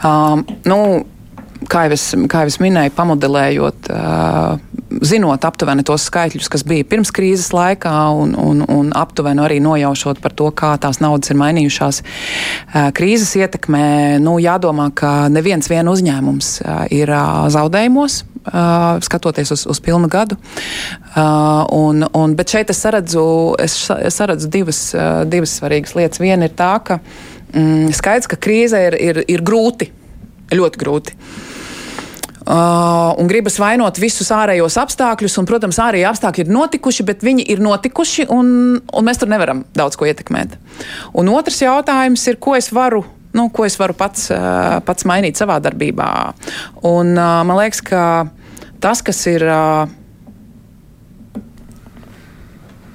[0.00, 0.78] Um, nu,
[1.70, 3.88] kā jau es, kā jau es minēju, pamodelējot,
[5.04, 10.20] zinot aptuveni tos skaitļus, kas bija pirms krīzes laikā, un, un, un aptuveni arī nojaušot
[10.24, 12.02] par to, kā tās naudas ir mainījušās
[12.96, 13.86] krīzes ietekmē,
[14.24, 16.54] nu, jādomā, ka neviens vien uzņēmums
[16.94, 17.14] ir
[17.54, 18.24] zaudējumos.
[18.44, 20.36] Uh, skatoties uz, uz pilnu gadu.
[21.16, 23.22] Uh, un, un, bet šeit es saredzu,
[23.56, 23.78] es
[24.12, 26.20] saredzu divas, uh, divas svarīgas lietas.
[26.20, 29.88] Viena ir tā, ka mm, skaidrs, ka krīze ir, ir, ir grūti,
[30.52, 31.16] ļoti grūti.
[31.16, 31.53] Uh,
[32.44, 37.62] un gribas vainot visus ārējos apstākļus, un, protams, ārējie apstākļi ir notikuši, bet viņi ir
[37.64, 38.54] notikuši, un,
[38.84, 40.58] un mēs tur nevaram daudz ko ietekmēt.
[41.16, 43.04] Un otrs jautājums ir, ko es varu.
[43.34, 46.08] Nu, ko es varu pats, uh, pats mainīt savā darbībā?
[46.86, 48.02] Un, uh, man liekas, ka
[48.84, 49.42] tas, kas ir.
[49.42, 49.88] Uh,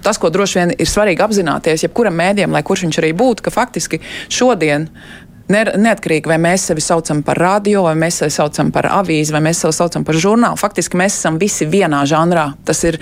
[0.06, 3.54] tas, ko droši vien ir svarīgi apzināties, jebkuram mēdījam, lai kurš viņš arī būtu, ka
[3.54, 4.00] faktiski
[4.32, 4.88] šodien
[5.50, 9.64] Neatkarīgi vai mēs sevi saucam par radio, vai mēs sevi saucam par avīzi, vai mēs
[9.64, 12.52] sevi saucam par žurnālu, faktiski mēs esam visi vienā žanrā.
[12.68, 13.00] Tas ir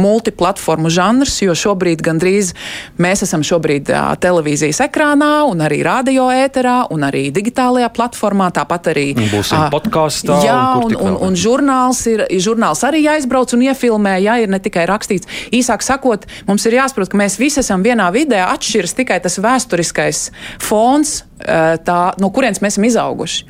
[0.00, 2.54] multiplatformu žanrs, jo šobrīd gandrīz
[2.96, 8.48] mēs esam šobrīd uh, televīzijas ekrānā, un arī radio ēterā, un arī digitālajā platformā.
[8.56, 10.40] Tāpat arī būsim uh, podkāstā.
[10.46, 14.62] Jā, un, un, un, un žurnāls, ir, žurnāls arī jāizbrauc un iefilmē, jā, ir ne
[14.62, 15.28] tikai rakstīts.
[15.52, 20.30] Īsāk sakot, mums ir jāsaprot, ka mēs visi esam vienā vidē, atšķiras tikai tas vēsturiskais
[20.64, 23.44] fons tā, no kurienes mēs esam izauguši.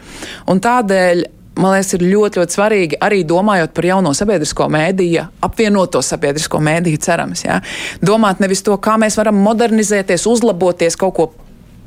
[0.51, 1.27] Un tādēļ
[1.61, 7.03] man liekas, ir ļoti, ļoti svarīgi arī domājot par jauno sabiedrisko mēdīju, apvienoto sabiedrisko mēdīju,
[7.05, 7.45] cerams.
[7.45, 7.61] Ja?
[8.05, 11.31] Domāt nevis to, kā mēs varam modernizēties, uzlaboties, kaut ko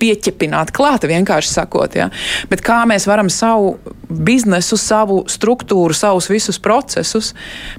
[0.04, 2.10] pieķepināt klāta, vienkārši sakot, ja?
[2.52, 3.78] bet kā mēs varam savu
[4.10, 7.32] biznesu, savu struktūru, savus visus procesus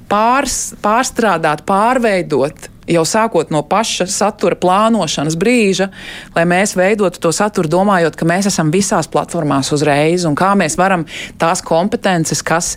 [0.09, 5.89] pārs, pārstrādāt, pārveidot jau sākot no paša satura plānošanas brīža,
[6.35, 10.77] lai mēs veidotu to saturu, domājot, ka mēs esam visās platformās uzreiz un kā mēs
[10.79, 11.05] varam
[11.41, 12.75] tās kompetences, kas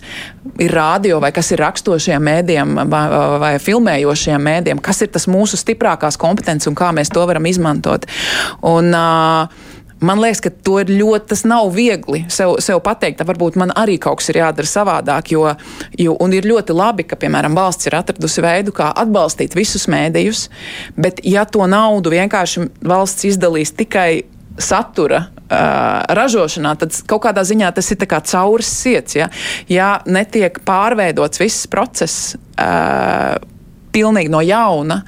[0.59, 3.03] ir radio vai kas ir rakstošiem mēdiem vai,
[3.41, 8.07] vai filmējošiem mēdiem, kas ir tas mūsu stiprākās kompetences un kā mēs to varam izmantot.
[8.65, 9.67] Un, uh,
[9.99, 13.23] Man liekas, ka to ir ļoti, tas nav viegli sev, sev pateikt.
[13.27, 15.43] Varbūt man arī kaut kas ir jādara savādāk, jo,
[15.99, 20.47] jo ir ļoti labi, ka, piemēram, valsts ir atradusi veidu, kā atbalstīt visus mēdījus,
[20.95, 24.23] bet ja to naudu vienkārši valsts izdalīs tikai
[24.59, 29.17] satura uh, ražošanā, tad kaut kādā ziņā tas ir kā cauras siets.
[29.19, 29.29] Ja,
[29.71, 33.35] ja netiek pārveidots viss process uh,
[33.95, 35.01] pilnīgi no jauna,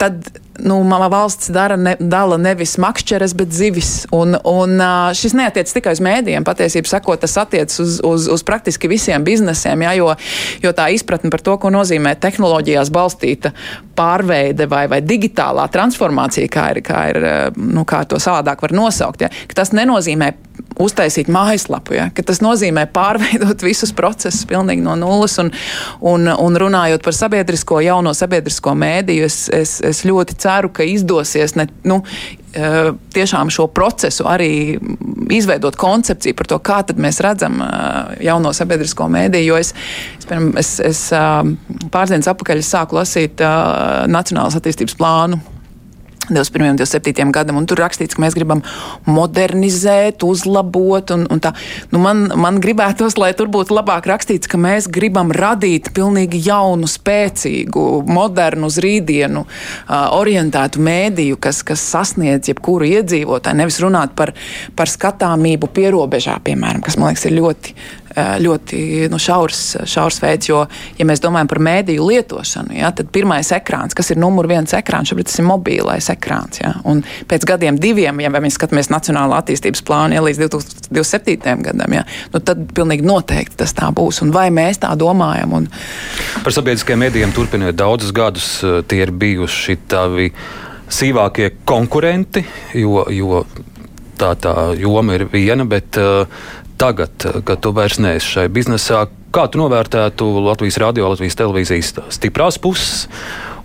[0.00, 3.90] tad nu, valsts dara ne, dala nevis makšķeres, bet zivis.
[4.14, 4.80] Un, un
[5.16, 9.84] šis neatiec tikai uz mēdījiem, patiesībā sakot, tas attiec uz, uz, uz praktiski visiem biznesiem,
[9.86, 10.12] jā, jo,
[10.64, 13.52] jo tā izpratne par to, ko nozīmē tehnoloģijās balstīta
[13.96, 17.22] pārveide vai, vai digitālā transformācija, kā, ir, kā, ir,
[17.56, 20.32] nu, kā to savādāk var nosaukt, jā, tas nenozīmē
[20.82, 25.38] uztaisīt mājaslapu, ja, tas nozīmē pārveidot visus procesus pilnīgi no nulles.
[25.40, 25.52] Un,
[26.04, 31.56] un, un runājot par sabiedrisko, jauno sabiedrisko mēdīju, es, es, es ļoti ceru, ka izdosies
[31.56, 32.00] ne, nu,
[32.52, 34.76] eh, tiešām šo procesu arī
[35.32, 39.50] izveidot koncepciju par to, kā mēs redzam eh, jauno sabiedrisko mēdīju.
[39.50, 39.72] Jo es,
[40.20, 40.30] es,
[40.62, 41.52] es, es eh,
[41.88, 43.40] pāris dienas atpakaļ sāku lasīt
[44.12, 45.40] Nacionālas attīstības plānu
[46.30, 46.70] 21.
[46.70, 47.30] un 27.
[47.34, 48.62] gadam, un tur rakstīts, ka mēs gribam
[49.06, 51.12] modernizēt, uzlabot.
[51.14, 51.52] Un, un tā.
[51.92, 56.88] nu, man, man gribētos, lai tur būtu labāk rakstīts, ka mēs gribam radīt pilnīgi jaunu,
[56.90, 63.60] spēcīgu, modernu, uz rītdienu uh, orientētu mēdīju, kas, kas sasniedz jebkuru iedzīvotāju.
[63.62, 64.34] Nevis runāt par,
[64.76, 67.76] par skatāmību pierobežā, piemēram, kas man liekas ir ļoti
[68.16, 70.48] ļoti nu, šaurs, šaurs veids.
[70.48, 70.62] Jo,
[70.98, 75.10] ja mēs domājam par mēdīju lietošanu, ja, tad pirmais ekrāns, kas ir numur viens ekrāns,
[75.10, 76.60] šobrīd tas ir mobilais ekrāns.
[76.62, 81.64] Ja, un pēc gadiem, diviem, ja mēs skatāmies Nacionālā attīstības plānu ja, līdz 2027.
[81.66, 84.22] gadam, ja, nu, tad pilnīgi noteikti tas tā būs.
[84.24, 85.58] Un vai mēs tā domājam?
[85.60, 85.68] Un...
[86.44, 88.50] Par sabiedriskajiem mēdījiem turpinot daudzus gadus,
[88.88, 90.30] tie ir bijuši tavi
[90.92, 92.44] sīvākie konkurenti,
[92.78, 93.42] jo, jo
[94.18, 96.46] tā, tā joma ir viena, bet uh,
[96.80, 102.60] tagad, kad tu vairs neesi šai biznesā, kā tu novērtētu Latvijas radio, Latvijas televīzijas stiprās
[102.62, 103.06] puses?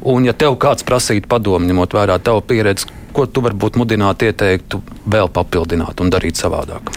[0.01, 4.79] Un, ja tev kāds prasītu padomu, ņemot vērā tavu pieredzi, ko tu varbūt mudinātu, ieteiktu
[5.11, 6.89] vēl papildināt un darīt savādāk?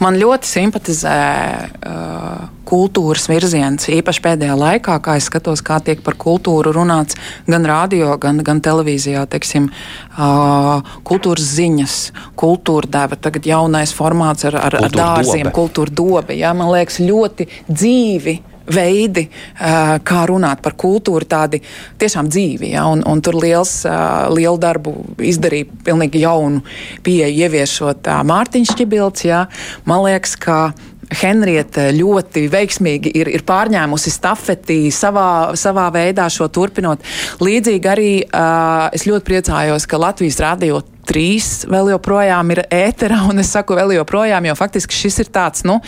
[0.00, 1.16] Man ļoti simpatizē
[1.66, 7.18] uh, kultūras virziens, īpaši pēdējā laikā, kā es skatos, kā tiek par kultūru runāts
[7.50, 9.26] gan radio, gan, gan televīzijā.
[9.30, 9.68] Teiksim,
[10.16, 12.00] uh, kultūras ziņas,
[12.38, 15.56] kultūra deva, tagad jaunais formāts ar, ar, kultūra ar dārziem, dobe.
[15.60, 16.40] kultūra dobe.
[16.40, 18.40] Jā, man liekas, ļoti dzīvi
[18.72, 19.26] veidi,
[19.56, 21.60] kā runāt par kultūru, tādi
[22.00, 22.72] tiešām dzīvi.
[22.74, 22.86] Ja?
[22.90, 23.78] Un, un tur liels,
[24.32, 26.64] lielu darbu izdarīja pilnīgi jaunu
[27.06, 29.26] pieeju, ieviešot Mārtiņš Čibilds.
[29.28, 29.46] Ja?
[29.88, 30.60] Man liekas, ka
[31.06, 37.04] Henrieta ļoti veiksmīgi ir, ir pārņēmusi stafeti savā, savā veidā šo turpinot.
[37.42, 43.42] Līdzīgi arī uh, es ļoti priecājos, ka Latvijas radio trīs vēl joprojām ir ētera, un
[43.42, 45.80] es saku vēl joprojām, jo faktiski šis ir tāds, nu,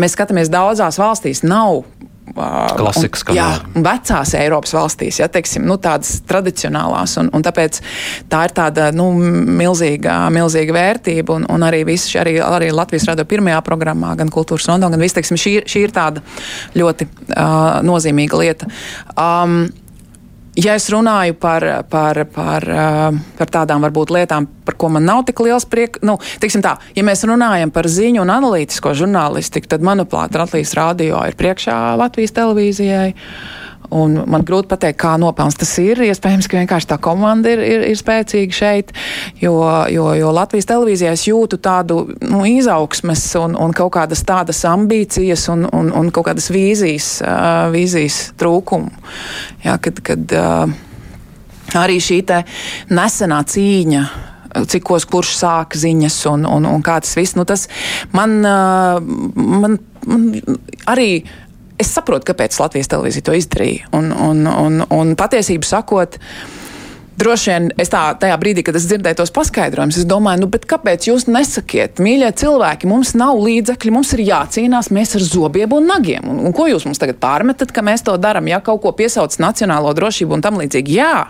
[0.00, 1.84] mēs skatāmies daudzās valstīs, nav
[2.30, 7.16] Klasikas un, jā, vecās Eiropas valstīs, ja teiksim, nu, tādas tradicionālās.
[7.20, 7.80] Un, un tāpēc
[8.30, 9.08] tā ir tāda nu,
[9.60, 11.40] milzīga, milzīga vērtība.
[11.40, 15.16] Un, un arī, visi, arī, arī Latvijas radio pirmajā programmā, gan kultūras rondo, gan viss,
[15.16, 16.22] teiksim, šī, šī ir tāda
[16.78, 18.70] ļoti uh, nozīmīga lieta.
[19.16, 19.64] Um,
[20.60, 22.64] Ja es runāju par, par, par,
[23.38, 27.04] par tādām varbūt lietām, par ko man nav tik liels prieks, nu, teiksim tā, ja
[27.06, 33.14] mēs runājam par ziņu un analītisko žurnālistiku, tad, manuprāt, Latvijas rādio ir priekšā Latvijas televīzijai.
[33.90, 35.98] Un man grūti pateikt, kā nopelns tas ir.
[36.06, 38.92] Iespējams, ka vienkārši tā komanda ir, ir, ir spēcīga šeit,
[39.42, 39.56] jo,
[39.90, 45.48] jo, jo Latvijas televīzijā es jūtu tādu nu, izaugsmes un, un kaut kādas tādas ambīcijas
[45.50, 48.94] un, un, un kaut kādas vīzijas, uh, vīzijas trūkumu.
[49.66, 50.78] Jā, kad, kad uh,
[51.80, 52.22] arī šī
[52.94, 54.04] nesenā cīņa
[54.70, 57.36] cikos kurš sāk ziņas un, un, un kā tas viss.
[57.38, 57.68] Nu, tas
[58.14, 60.26] man, man, man
[60.90, 61.10] arī
[61.80, 63.90] es saprotu, kāpēc Latvijas televīzija to izdarīja.
[63.96, 66.18] Un, un, un, un patiesību sakot,
[67.18, 71.08] droši vien es tā, tajā brīdī, kad es dzirdēju tos paskaidrojumus, es domāju, nu, kāpēc
[71.10, 76.28] jūs nesakiet, mīļie cilvēki, mums nav līdzekļi, mums ir jācīnās, mēs ar zobiem un nagiem.
[76.30, 79.36] Un, un ko jūs mums tagad pārmetat, ka mēs to darām, ja kaut ko piesauc
[79.42, 80.96] nacionālo drošību un tam līdzīgi?
[81.00, 81.26] Jā,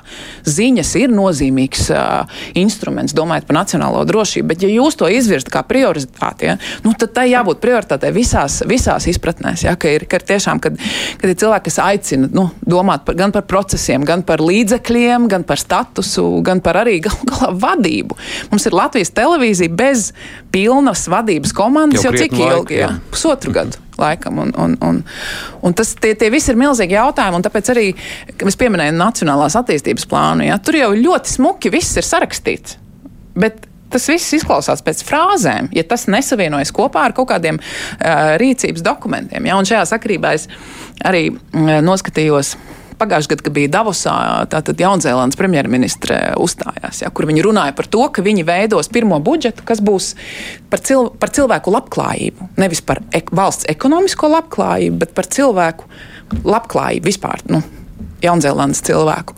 [0.48, 5.64] ziņas ir nozīmīgs uh, instruments, domājot par nacionālo drošību, bet ja jūs to izvirzat kā
[5.66, 10.62] prioritāti, ja, nu, tad tai jābūt prioritātei visās, visās izpratnēs, ja, ka ir, ka tiešām,
[10.62, 10.78] kad,
[11.20, 15.46] kad ir cilvēki, kas aicina nu, domāt par, gan par procesiem, gan par līdzekļiem, gan
[15.48, 18.18] par stāstu statusu, gan par arī gal, galā vadību.
[18.50, 20.11] Mums ir Latvijas televīzija bez
[20.54, 22.80] pilnas vadības komandas jau, jau cik ilgi?
[22.83, 24.40] Jā, pusotru gadu laikam.
[24.42, 25.00] Un, un, un,
[25.62, 27.88] un tas, tie, tie visi ir milzīgi jautājumi, un tāpēc arī,
[28.35, 32.78] es pieminēju Nacionālās attīstības plānu, jā, tur jau ļoti smuki viss ir sarakstīts.
[33.38, 38.85] Bet tas viss izklausās pēc frāzēm, ja tas nesavienojas kopā ar kaut kādiem uh, rīcības
[38.87, 39.50] dokumentiem.
[39.50, 39.59] Ja?
[39.59, 40.46] Un šajā sakarībā es
[41.06, 42.54] arī uh, noskatījos
[43.00, 44.14] pagājušajā gadā, kad bija Davosā,
[44.52, 49.64] tātad Jaunzēlandes premjerministre uzstājās, ja, kur viņi runāja par to, ka viņi veidos pirmo budžetu,
[49.66, 50.12] kas būs
[50.72, 52.52] par, cil, par cilvēku labklājību.
[52.60, 55.88] Nevis par ek, valsts ekonomisko labklājību, bet par cilvēku
[56.44, 57.44] labklājību vispār.
[57.50, 57.62] Nu,
[58.24, 59.37] Jaunzēlandes cilvēku.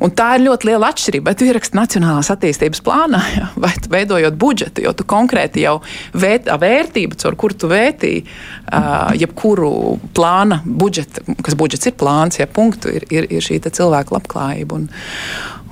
[0.00, 1.30] Un tā ir ļoti liela atšķirība.
[1.30, 5.78] Vai tu ieraksti Nacionālās attīstības plānā, ja, vai veidojot budžetu, jo tu konkrēti jau
[6.14, 9.72] vērt, vērtību, caur kuru tu vērtī uh, jebkuru
[10.16, 14.80] plāna budžetu, kas budžets ir plāns, ja punktu ir, ir, ir šī cilvēka labklājība.
[14.80, 14.88] Un,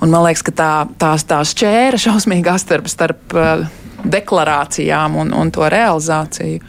[0.02, 2.90] un man liekas, ka tā, tās, tās šķēra šausmīgā starp.
[2.92, 3.68] starp uh,
[3.98, 6.62] deklarācijām un, un to realizāciju.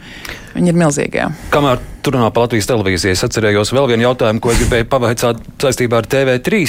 [0.56, 1.28] Viņi ir milzīgi.
[1.54, 6.00] Kamēr tur runā par Latvijas televīziju, es atcerējos vēl vienu jautājumu, ko gribēju pavaicāt saistībā
[6.00, 6.60] ar TV3.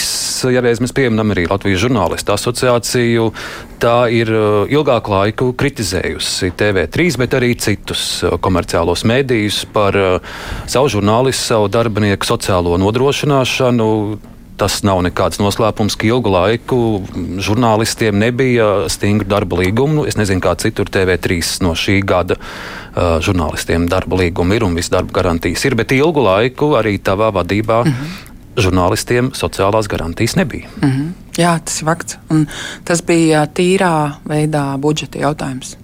[0.53, 3.27] Ja reiz mēs pieminam arī Latvijas žurnālistu asociāciju,
[3.81, 10.35] tā ir uh, ilgāku laiku kritizējusi TV3, bet arī citus uh, komerciālos mēdījus par uh,
[10.69, 13.89] savu žurnālistu, savu darbinieku sociālo nodrošināšanu
[14.61, 16.77] Tas nav nekāds noslēpums, ka ilgu laiku
[17.41, 20.03] žurnālistiem nebija stingru darba līgumu.
[20.05, 24.93] Es nezinu, kā citur TV3 no šī gada uh, žurnālistiem darba līgumi ir un viss
[24.93, 27.81] darba garantijas ir, bet ilgu laiku arī tavā vadībā.
[27.87, 28.27] Mm -hmm.
[28.61, 30.67] Žurnālistiem sociālās garantijas nebija.
[30.81, 31.11] Mm -hmm.
[31.37, 32.17] Jā, tas ir fakts.
[32.29, 32.47] Un
[32.83, 35.77] tas bija tīrā veidā budžeta jautājums.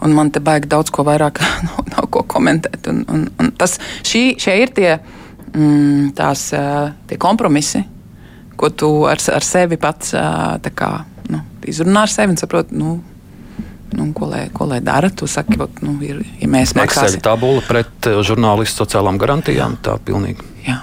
[0.00, 2.88] Un man te baigi daudz ko vairāk nav, nav ko komentēt.
[2.88, 4.98] Un, un, un tas, šī, šie ir tie
[5.52, 6.48] mm, tās
[7.20, 7.84] kompromisi,
[8.58, 10.14] ko tu ar, ar sevi pats
[10.74, 10.90] kā,
[11.30, 12.78] nu, izrunā ar sevi un saproti.
[12.78, 12.98] Nu,
[13.88, 15.08] Nu, ko, lai, ko lai dara?
[15.08, 17.16] Tu saki, ka nu, ir, ja mēs maksāsim.
[17.16, 19.78] Excel tabula pret žurnālistu sociālām garantijām.
[19.80, 20.44] Tā pilnīgi.
[20.66, 20.82] Jā.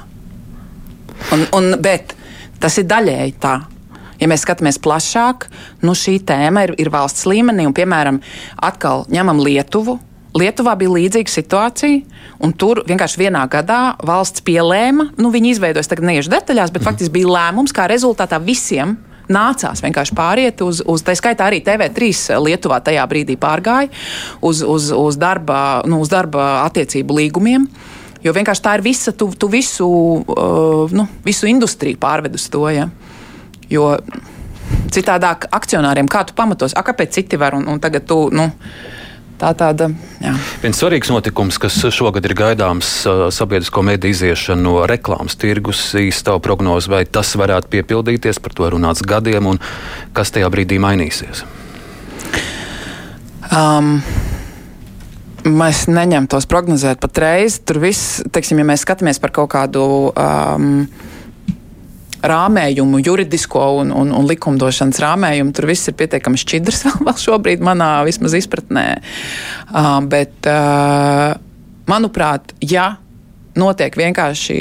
[1.35, 2.15] Un, un, bet
[2.61, 3.55] tas ir daļēji tā.
[4.17, 5.49] Ja mēs skatāmies plašāk,
[5.83, 8.21] nu šī tēma ir, ir valsts līmenī, un, piemēram,
[8.63, 9.97] atkal ņemam Lietuvu,
[10.35, 16.09] Lietuvā bija līdzīga situācija, un tur vienkārši vienā gadā valsts pielēma, nu, viņi izveidoja, tagad
[16.09, 16.87] neiešu detaļās, bet mm.
[16.89, 18.97] faktiski bija lēmums, kā rezultātā visiem
[19.31, 23.89] nācās vienkārši pāriet uz, uz tā skaitā arī TV3 Lietuvā tajā brīdī pārgāja
[24.41, 27.67] uz, uz, uz, darba, nu, uz darba attiecību līgumiem.
[28.25, 32.63] Jo vienkārši tā ir visa, tu, tu visu, uh, nu, visu industriju pārved uz to.
[32.73, 32.89] Ja?
[33.69, 33.95] Jo
[34.93, 38.27] citādāk akcionāriem kā tu pamatos, a, kāpēc citi var un, un tagad tu.
[38.33, 38.49] Nu,
[39.39, 39.89] tā tāda.
[40.23, 40.33] Jā.
[40.63, 42.91] Viens svarīgs notikums, kas šogad ir gaidāms,
[43.35, 49.05] sabiedrisko mediju iziešana no reklāmas tirgus, īsta prognoze, vai tas varētu piepildīties, par to runāts
[49.05, 49.61] gadiem, un
[50.15, 51.45] kas tajā brīdī mainīsies?
[53.53, 53.99] Um,
[55.45, 57.59] Mēs neņemtos prognozēt patreiz.
[57.61, 60.87] Tur viss, teiksim, ja mēs skatāmies par kaut kādu um,
[62.31, 65.53] rāmējumu, juridisko un, un, un likumdošanas rāmējumu.
[65.55, 68.85] Tur viss ir pietiekami šķidrs vēl, vēl šobrīd, manā vismaz izpratnē.
[69.71, 71.35] Uh, bet, uh,
[71.89, 72.95] manuprāt, ja
[73.55, 74.59] notiek vienkārši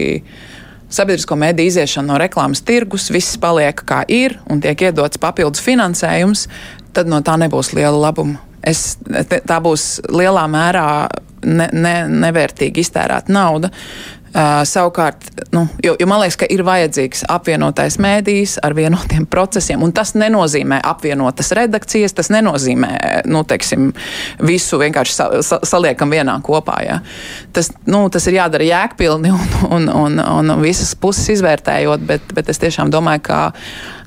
[0.95, 6.47] sabiedrisko mediju iziešana no reklāmas tirgus, viss paliek kā ir un tiek iedots papildus finansējums,
[6.95, 8.39] tad no tā nebūs liela labuma.
[8.65, 8.95] Es,
[9.45, 10.87] tā būs lielā mērā
[11.45, 13.71] ne, ne, nevērtīgi iztērēta nauda.
[14.35, 19.83] Uh, savukārt, nu, jo, jo man liekas, ka ir vajadzīgs apvienotais mēdījis ar vienotiem procesiem,
[19.87, 22.91] un tas nenozīmē apvienotas redakcijas, tas nenozīmē,
[23.31, 23.93] nu, teiksim,
[24.43, 26.81] visu vienkārši sa, sa, saliekam vienā kopā.
[26.83, 26.99] Ja.
[27.55, 32.51] Tas, nu, tas ir jādara jēgpilni un, un, un, un visas puses izvērtējot, bet, bet
[32.51, 33.45] es tiešām domāju, ka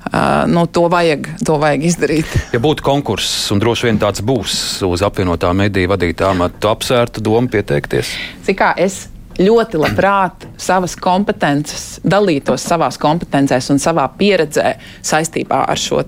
[0.08, 2.36] Uh, nu, to, vajag, to vajag izdarīt.
[2.56, 4.54] Ja būtu konkurss, un droši vien tāds būs
[4.88, 8.14] uz apvienotā mediju vadītā amata, apsvērtu domu pieteikties?
[8.48, 9.02] Cik kā es
[9.42, 14.76] ļoti labprāt savas kompetences, dalītos savās kompetencēs un savā pieredzē
[15.06, 16.04] saistībā ar šo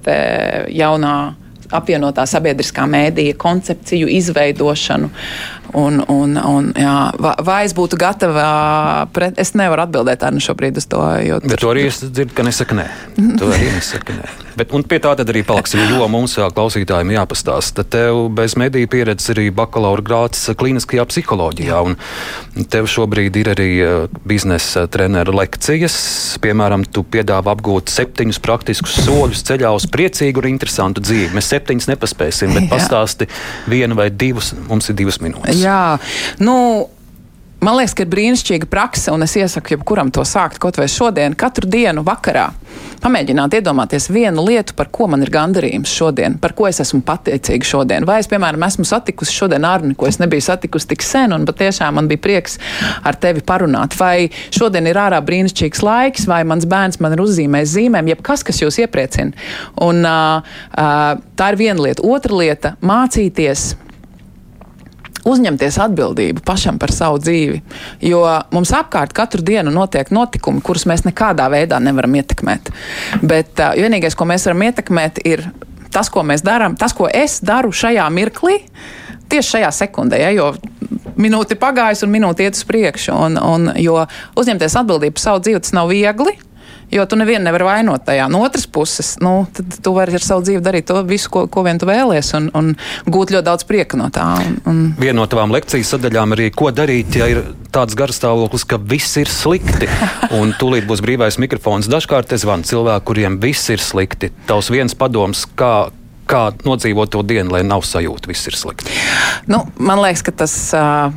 [0.73, 1.15] jaunā
[1.75, 5.09] apvienotā sabiedriskā mēdīja koncepciju izveidošanu.
[5.77, 6.95] Un, un, un, jā,
[7.45, 11.03] vai es būtu gatava, pret, es nevaru atbildēt ar nu šobrīd uz to.
[11.29, 11.45] Tur...
[11.45, 12.87] Bet to arī es dzirdu, ka nesaka nē.
[13.37, 14.48] To arī nesaka nē.
[14.59, 17.85] Bet, un pie tā tad arī paliksim, jo mums klausītājiem jāpastāsta.
[17.87, 24.19] Tev bez mediju pieredzes arī bakalaura grāts klīniskajā psiholoģijā, un tev šobrīd ir arī eh,
[24.27, 25.95] biznesa treneru lekcijas.
[26.43, 31.31] Piemēram, tu piedāvā apgūt septiņus praktiskus soļus ceļā uz priecīgu un interesantu dzīvi.
[31.37, 33.31] Mēs septiņus nepaspēsim, bet pastāsti
[33.71, 35.63] vienu vai divus, mums ir divas minūtes.
[35.63, 35.83] Jā,
[36.43, 36.55] nu.
[37.59, 41.33] Man liekas, ka ir brīnišķīga praksa, un es iesaku jebkuram to sākt kaut vai šodien,
[41.35, 42.45] katru dienu vakarā.
[43.03, 47.67] Pamēģināt iedomāties vienu lietu, par ko man ir gandarījums šodien, par ko es esmu pateicīga
[47.67, 48.07] šodien.
[48.07, 51.99] Vai es, piemēram, esmu satikusi šodien Arni, ko es nebiju satikusi tik sen, un patiešām
[51.99, 52.55] man bija prieks
[53.03, 53.97] ar tevi parunāt.
[53.99, 58.63] Vai šodien ir ārā brīnišķīgs laiks, vai mans bērns man ir uzzīmējis zīmēm, jebkas, kas
[58.63, 59.35] jūs iepriecina.
[59.83, 62.07] Un, uh, uh, tā ir viena lieta.
[62.07, 63.73] Otra lieta- mācīties
[65.27, 67.61] uzņemties atbildību pašam par savu dzīvi.
[68.05, 68.23] Jo
[68.55, 72.71] mums apkārt katru dienu notiek notikumi, kurus mēs nekādā veidā nevaram ietekmēt.
[73.21, 75.45] Bet uh, vienīgais, ko mēs varam ietekmēt, ir
[75.93, 78.59] tas, ko mēs darām, tas, ko es daru šajā mirklī,
[79.29, 80.19] tieši šajā sekundē.
[80.21, 80.53] Ja, jo
[81.19, 83.13] minūte pagājusi un minūte iet uz priekšu.
[83.15, 84.03] Un, un, jo
[84.39, 86.35] uzņemties atbildību par savu dzīvi tas nav viegli.
[86.91, 88.25] Jo tu nevienu nevari vainot tajā.
[88.31, 89.43] No otras puses, nu,
[89.83, 92.71] tu vari ar savu dzīvi darīt to visu, ko, ko vien tu vēlies, un, un
[93.05, 94.25] gūt ļoti daudz prieka no tā.
[94.41, 94.81] Un, un...
[94.99, 99.29] Viena no tavām lekcijas sadaļām arī, ko darīt, ja ir tāds garstāvoklis, ka viss ir
[99.29, 99.89] slikti.
[100.39, 101.89] Un tūlīt būs brīvais mikrofons.
[101.91, 104.31] Dažkārt es zvanu cilvēku, kuriem viss ir slikti.
[104.49, 105.89] Tavs viens padoms, kā,
[106.29, 108.93] kā nodzīvot to dienu, lai nav sajūta, viss ir slikti?
[109.49, 110.55] Nu, man liekas, ka tas,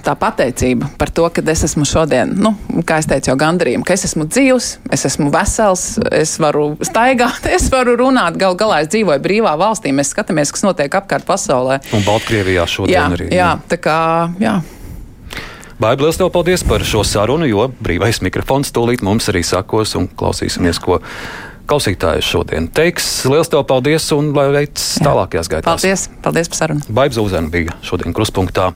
[0.05, 2.55] tā pateicība par to, ka es esmu šodien, nu,
[2.89, 7.49] kā es teicu, jau gandarījumi, ka es esmu dzīvs, es esmu vesels, es varu staigāt,
[7.57, 8.39] es varu runāt.
[8.41, 11.83] Gal galā es dzīvoju brīvā valstī, mēs skatāmies, kas notiek apkārt pasaulē.
[11.97, 13.33] Un Baltkrievijā šodien jā, arī.
[13.35, 13.99] Jā, tā kā,
[14.43, 14.61] jā.
[15.83, 20.07] Baiba, liels tev paldies par šo sarunu, jo brīvais mikrofons tūlīt mums arī sakos un
[20.07, 21.01] klausīsimies, ko
[21.71, 23.09] klausītājus šodien teiks.
[23.29, 25.69] Lielas tev paldies un lai veids tālākajās gaitās.
[25.69, 26.87] Paldies, paldies par sarunu.
[27.01, 28.71] Baibs Uzēna bija šodien kruspunktā.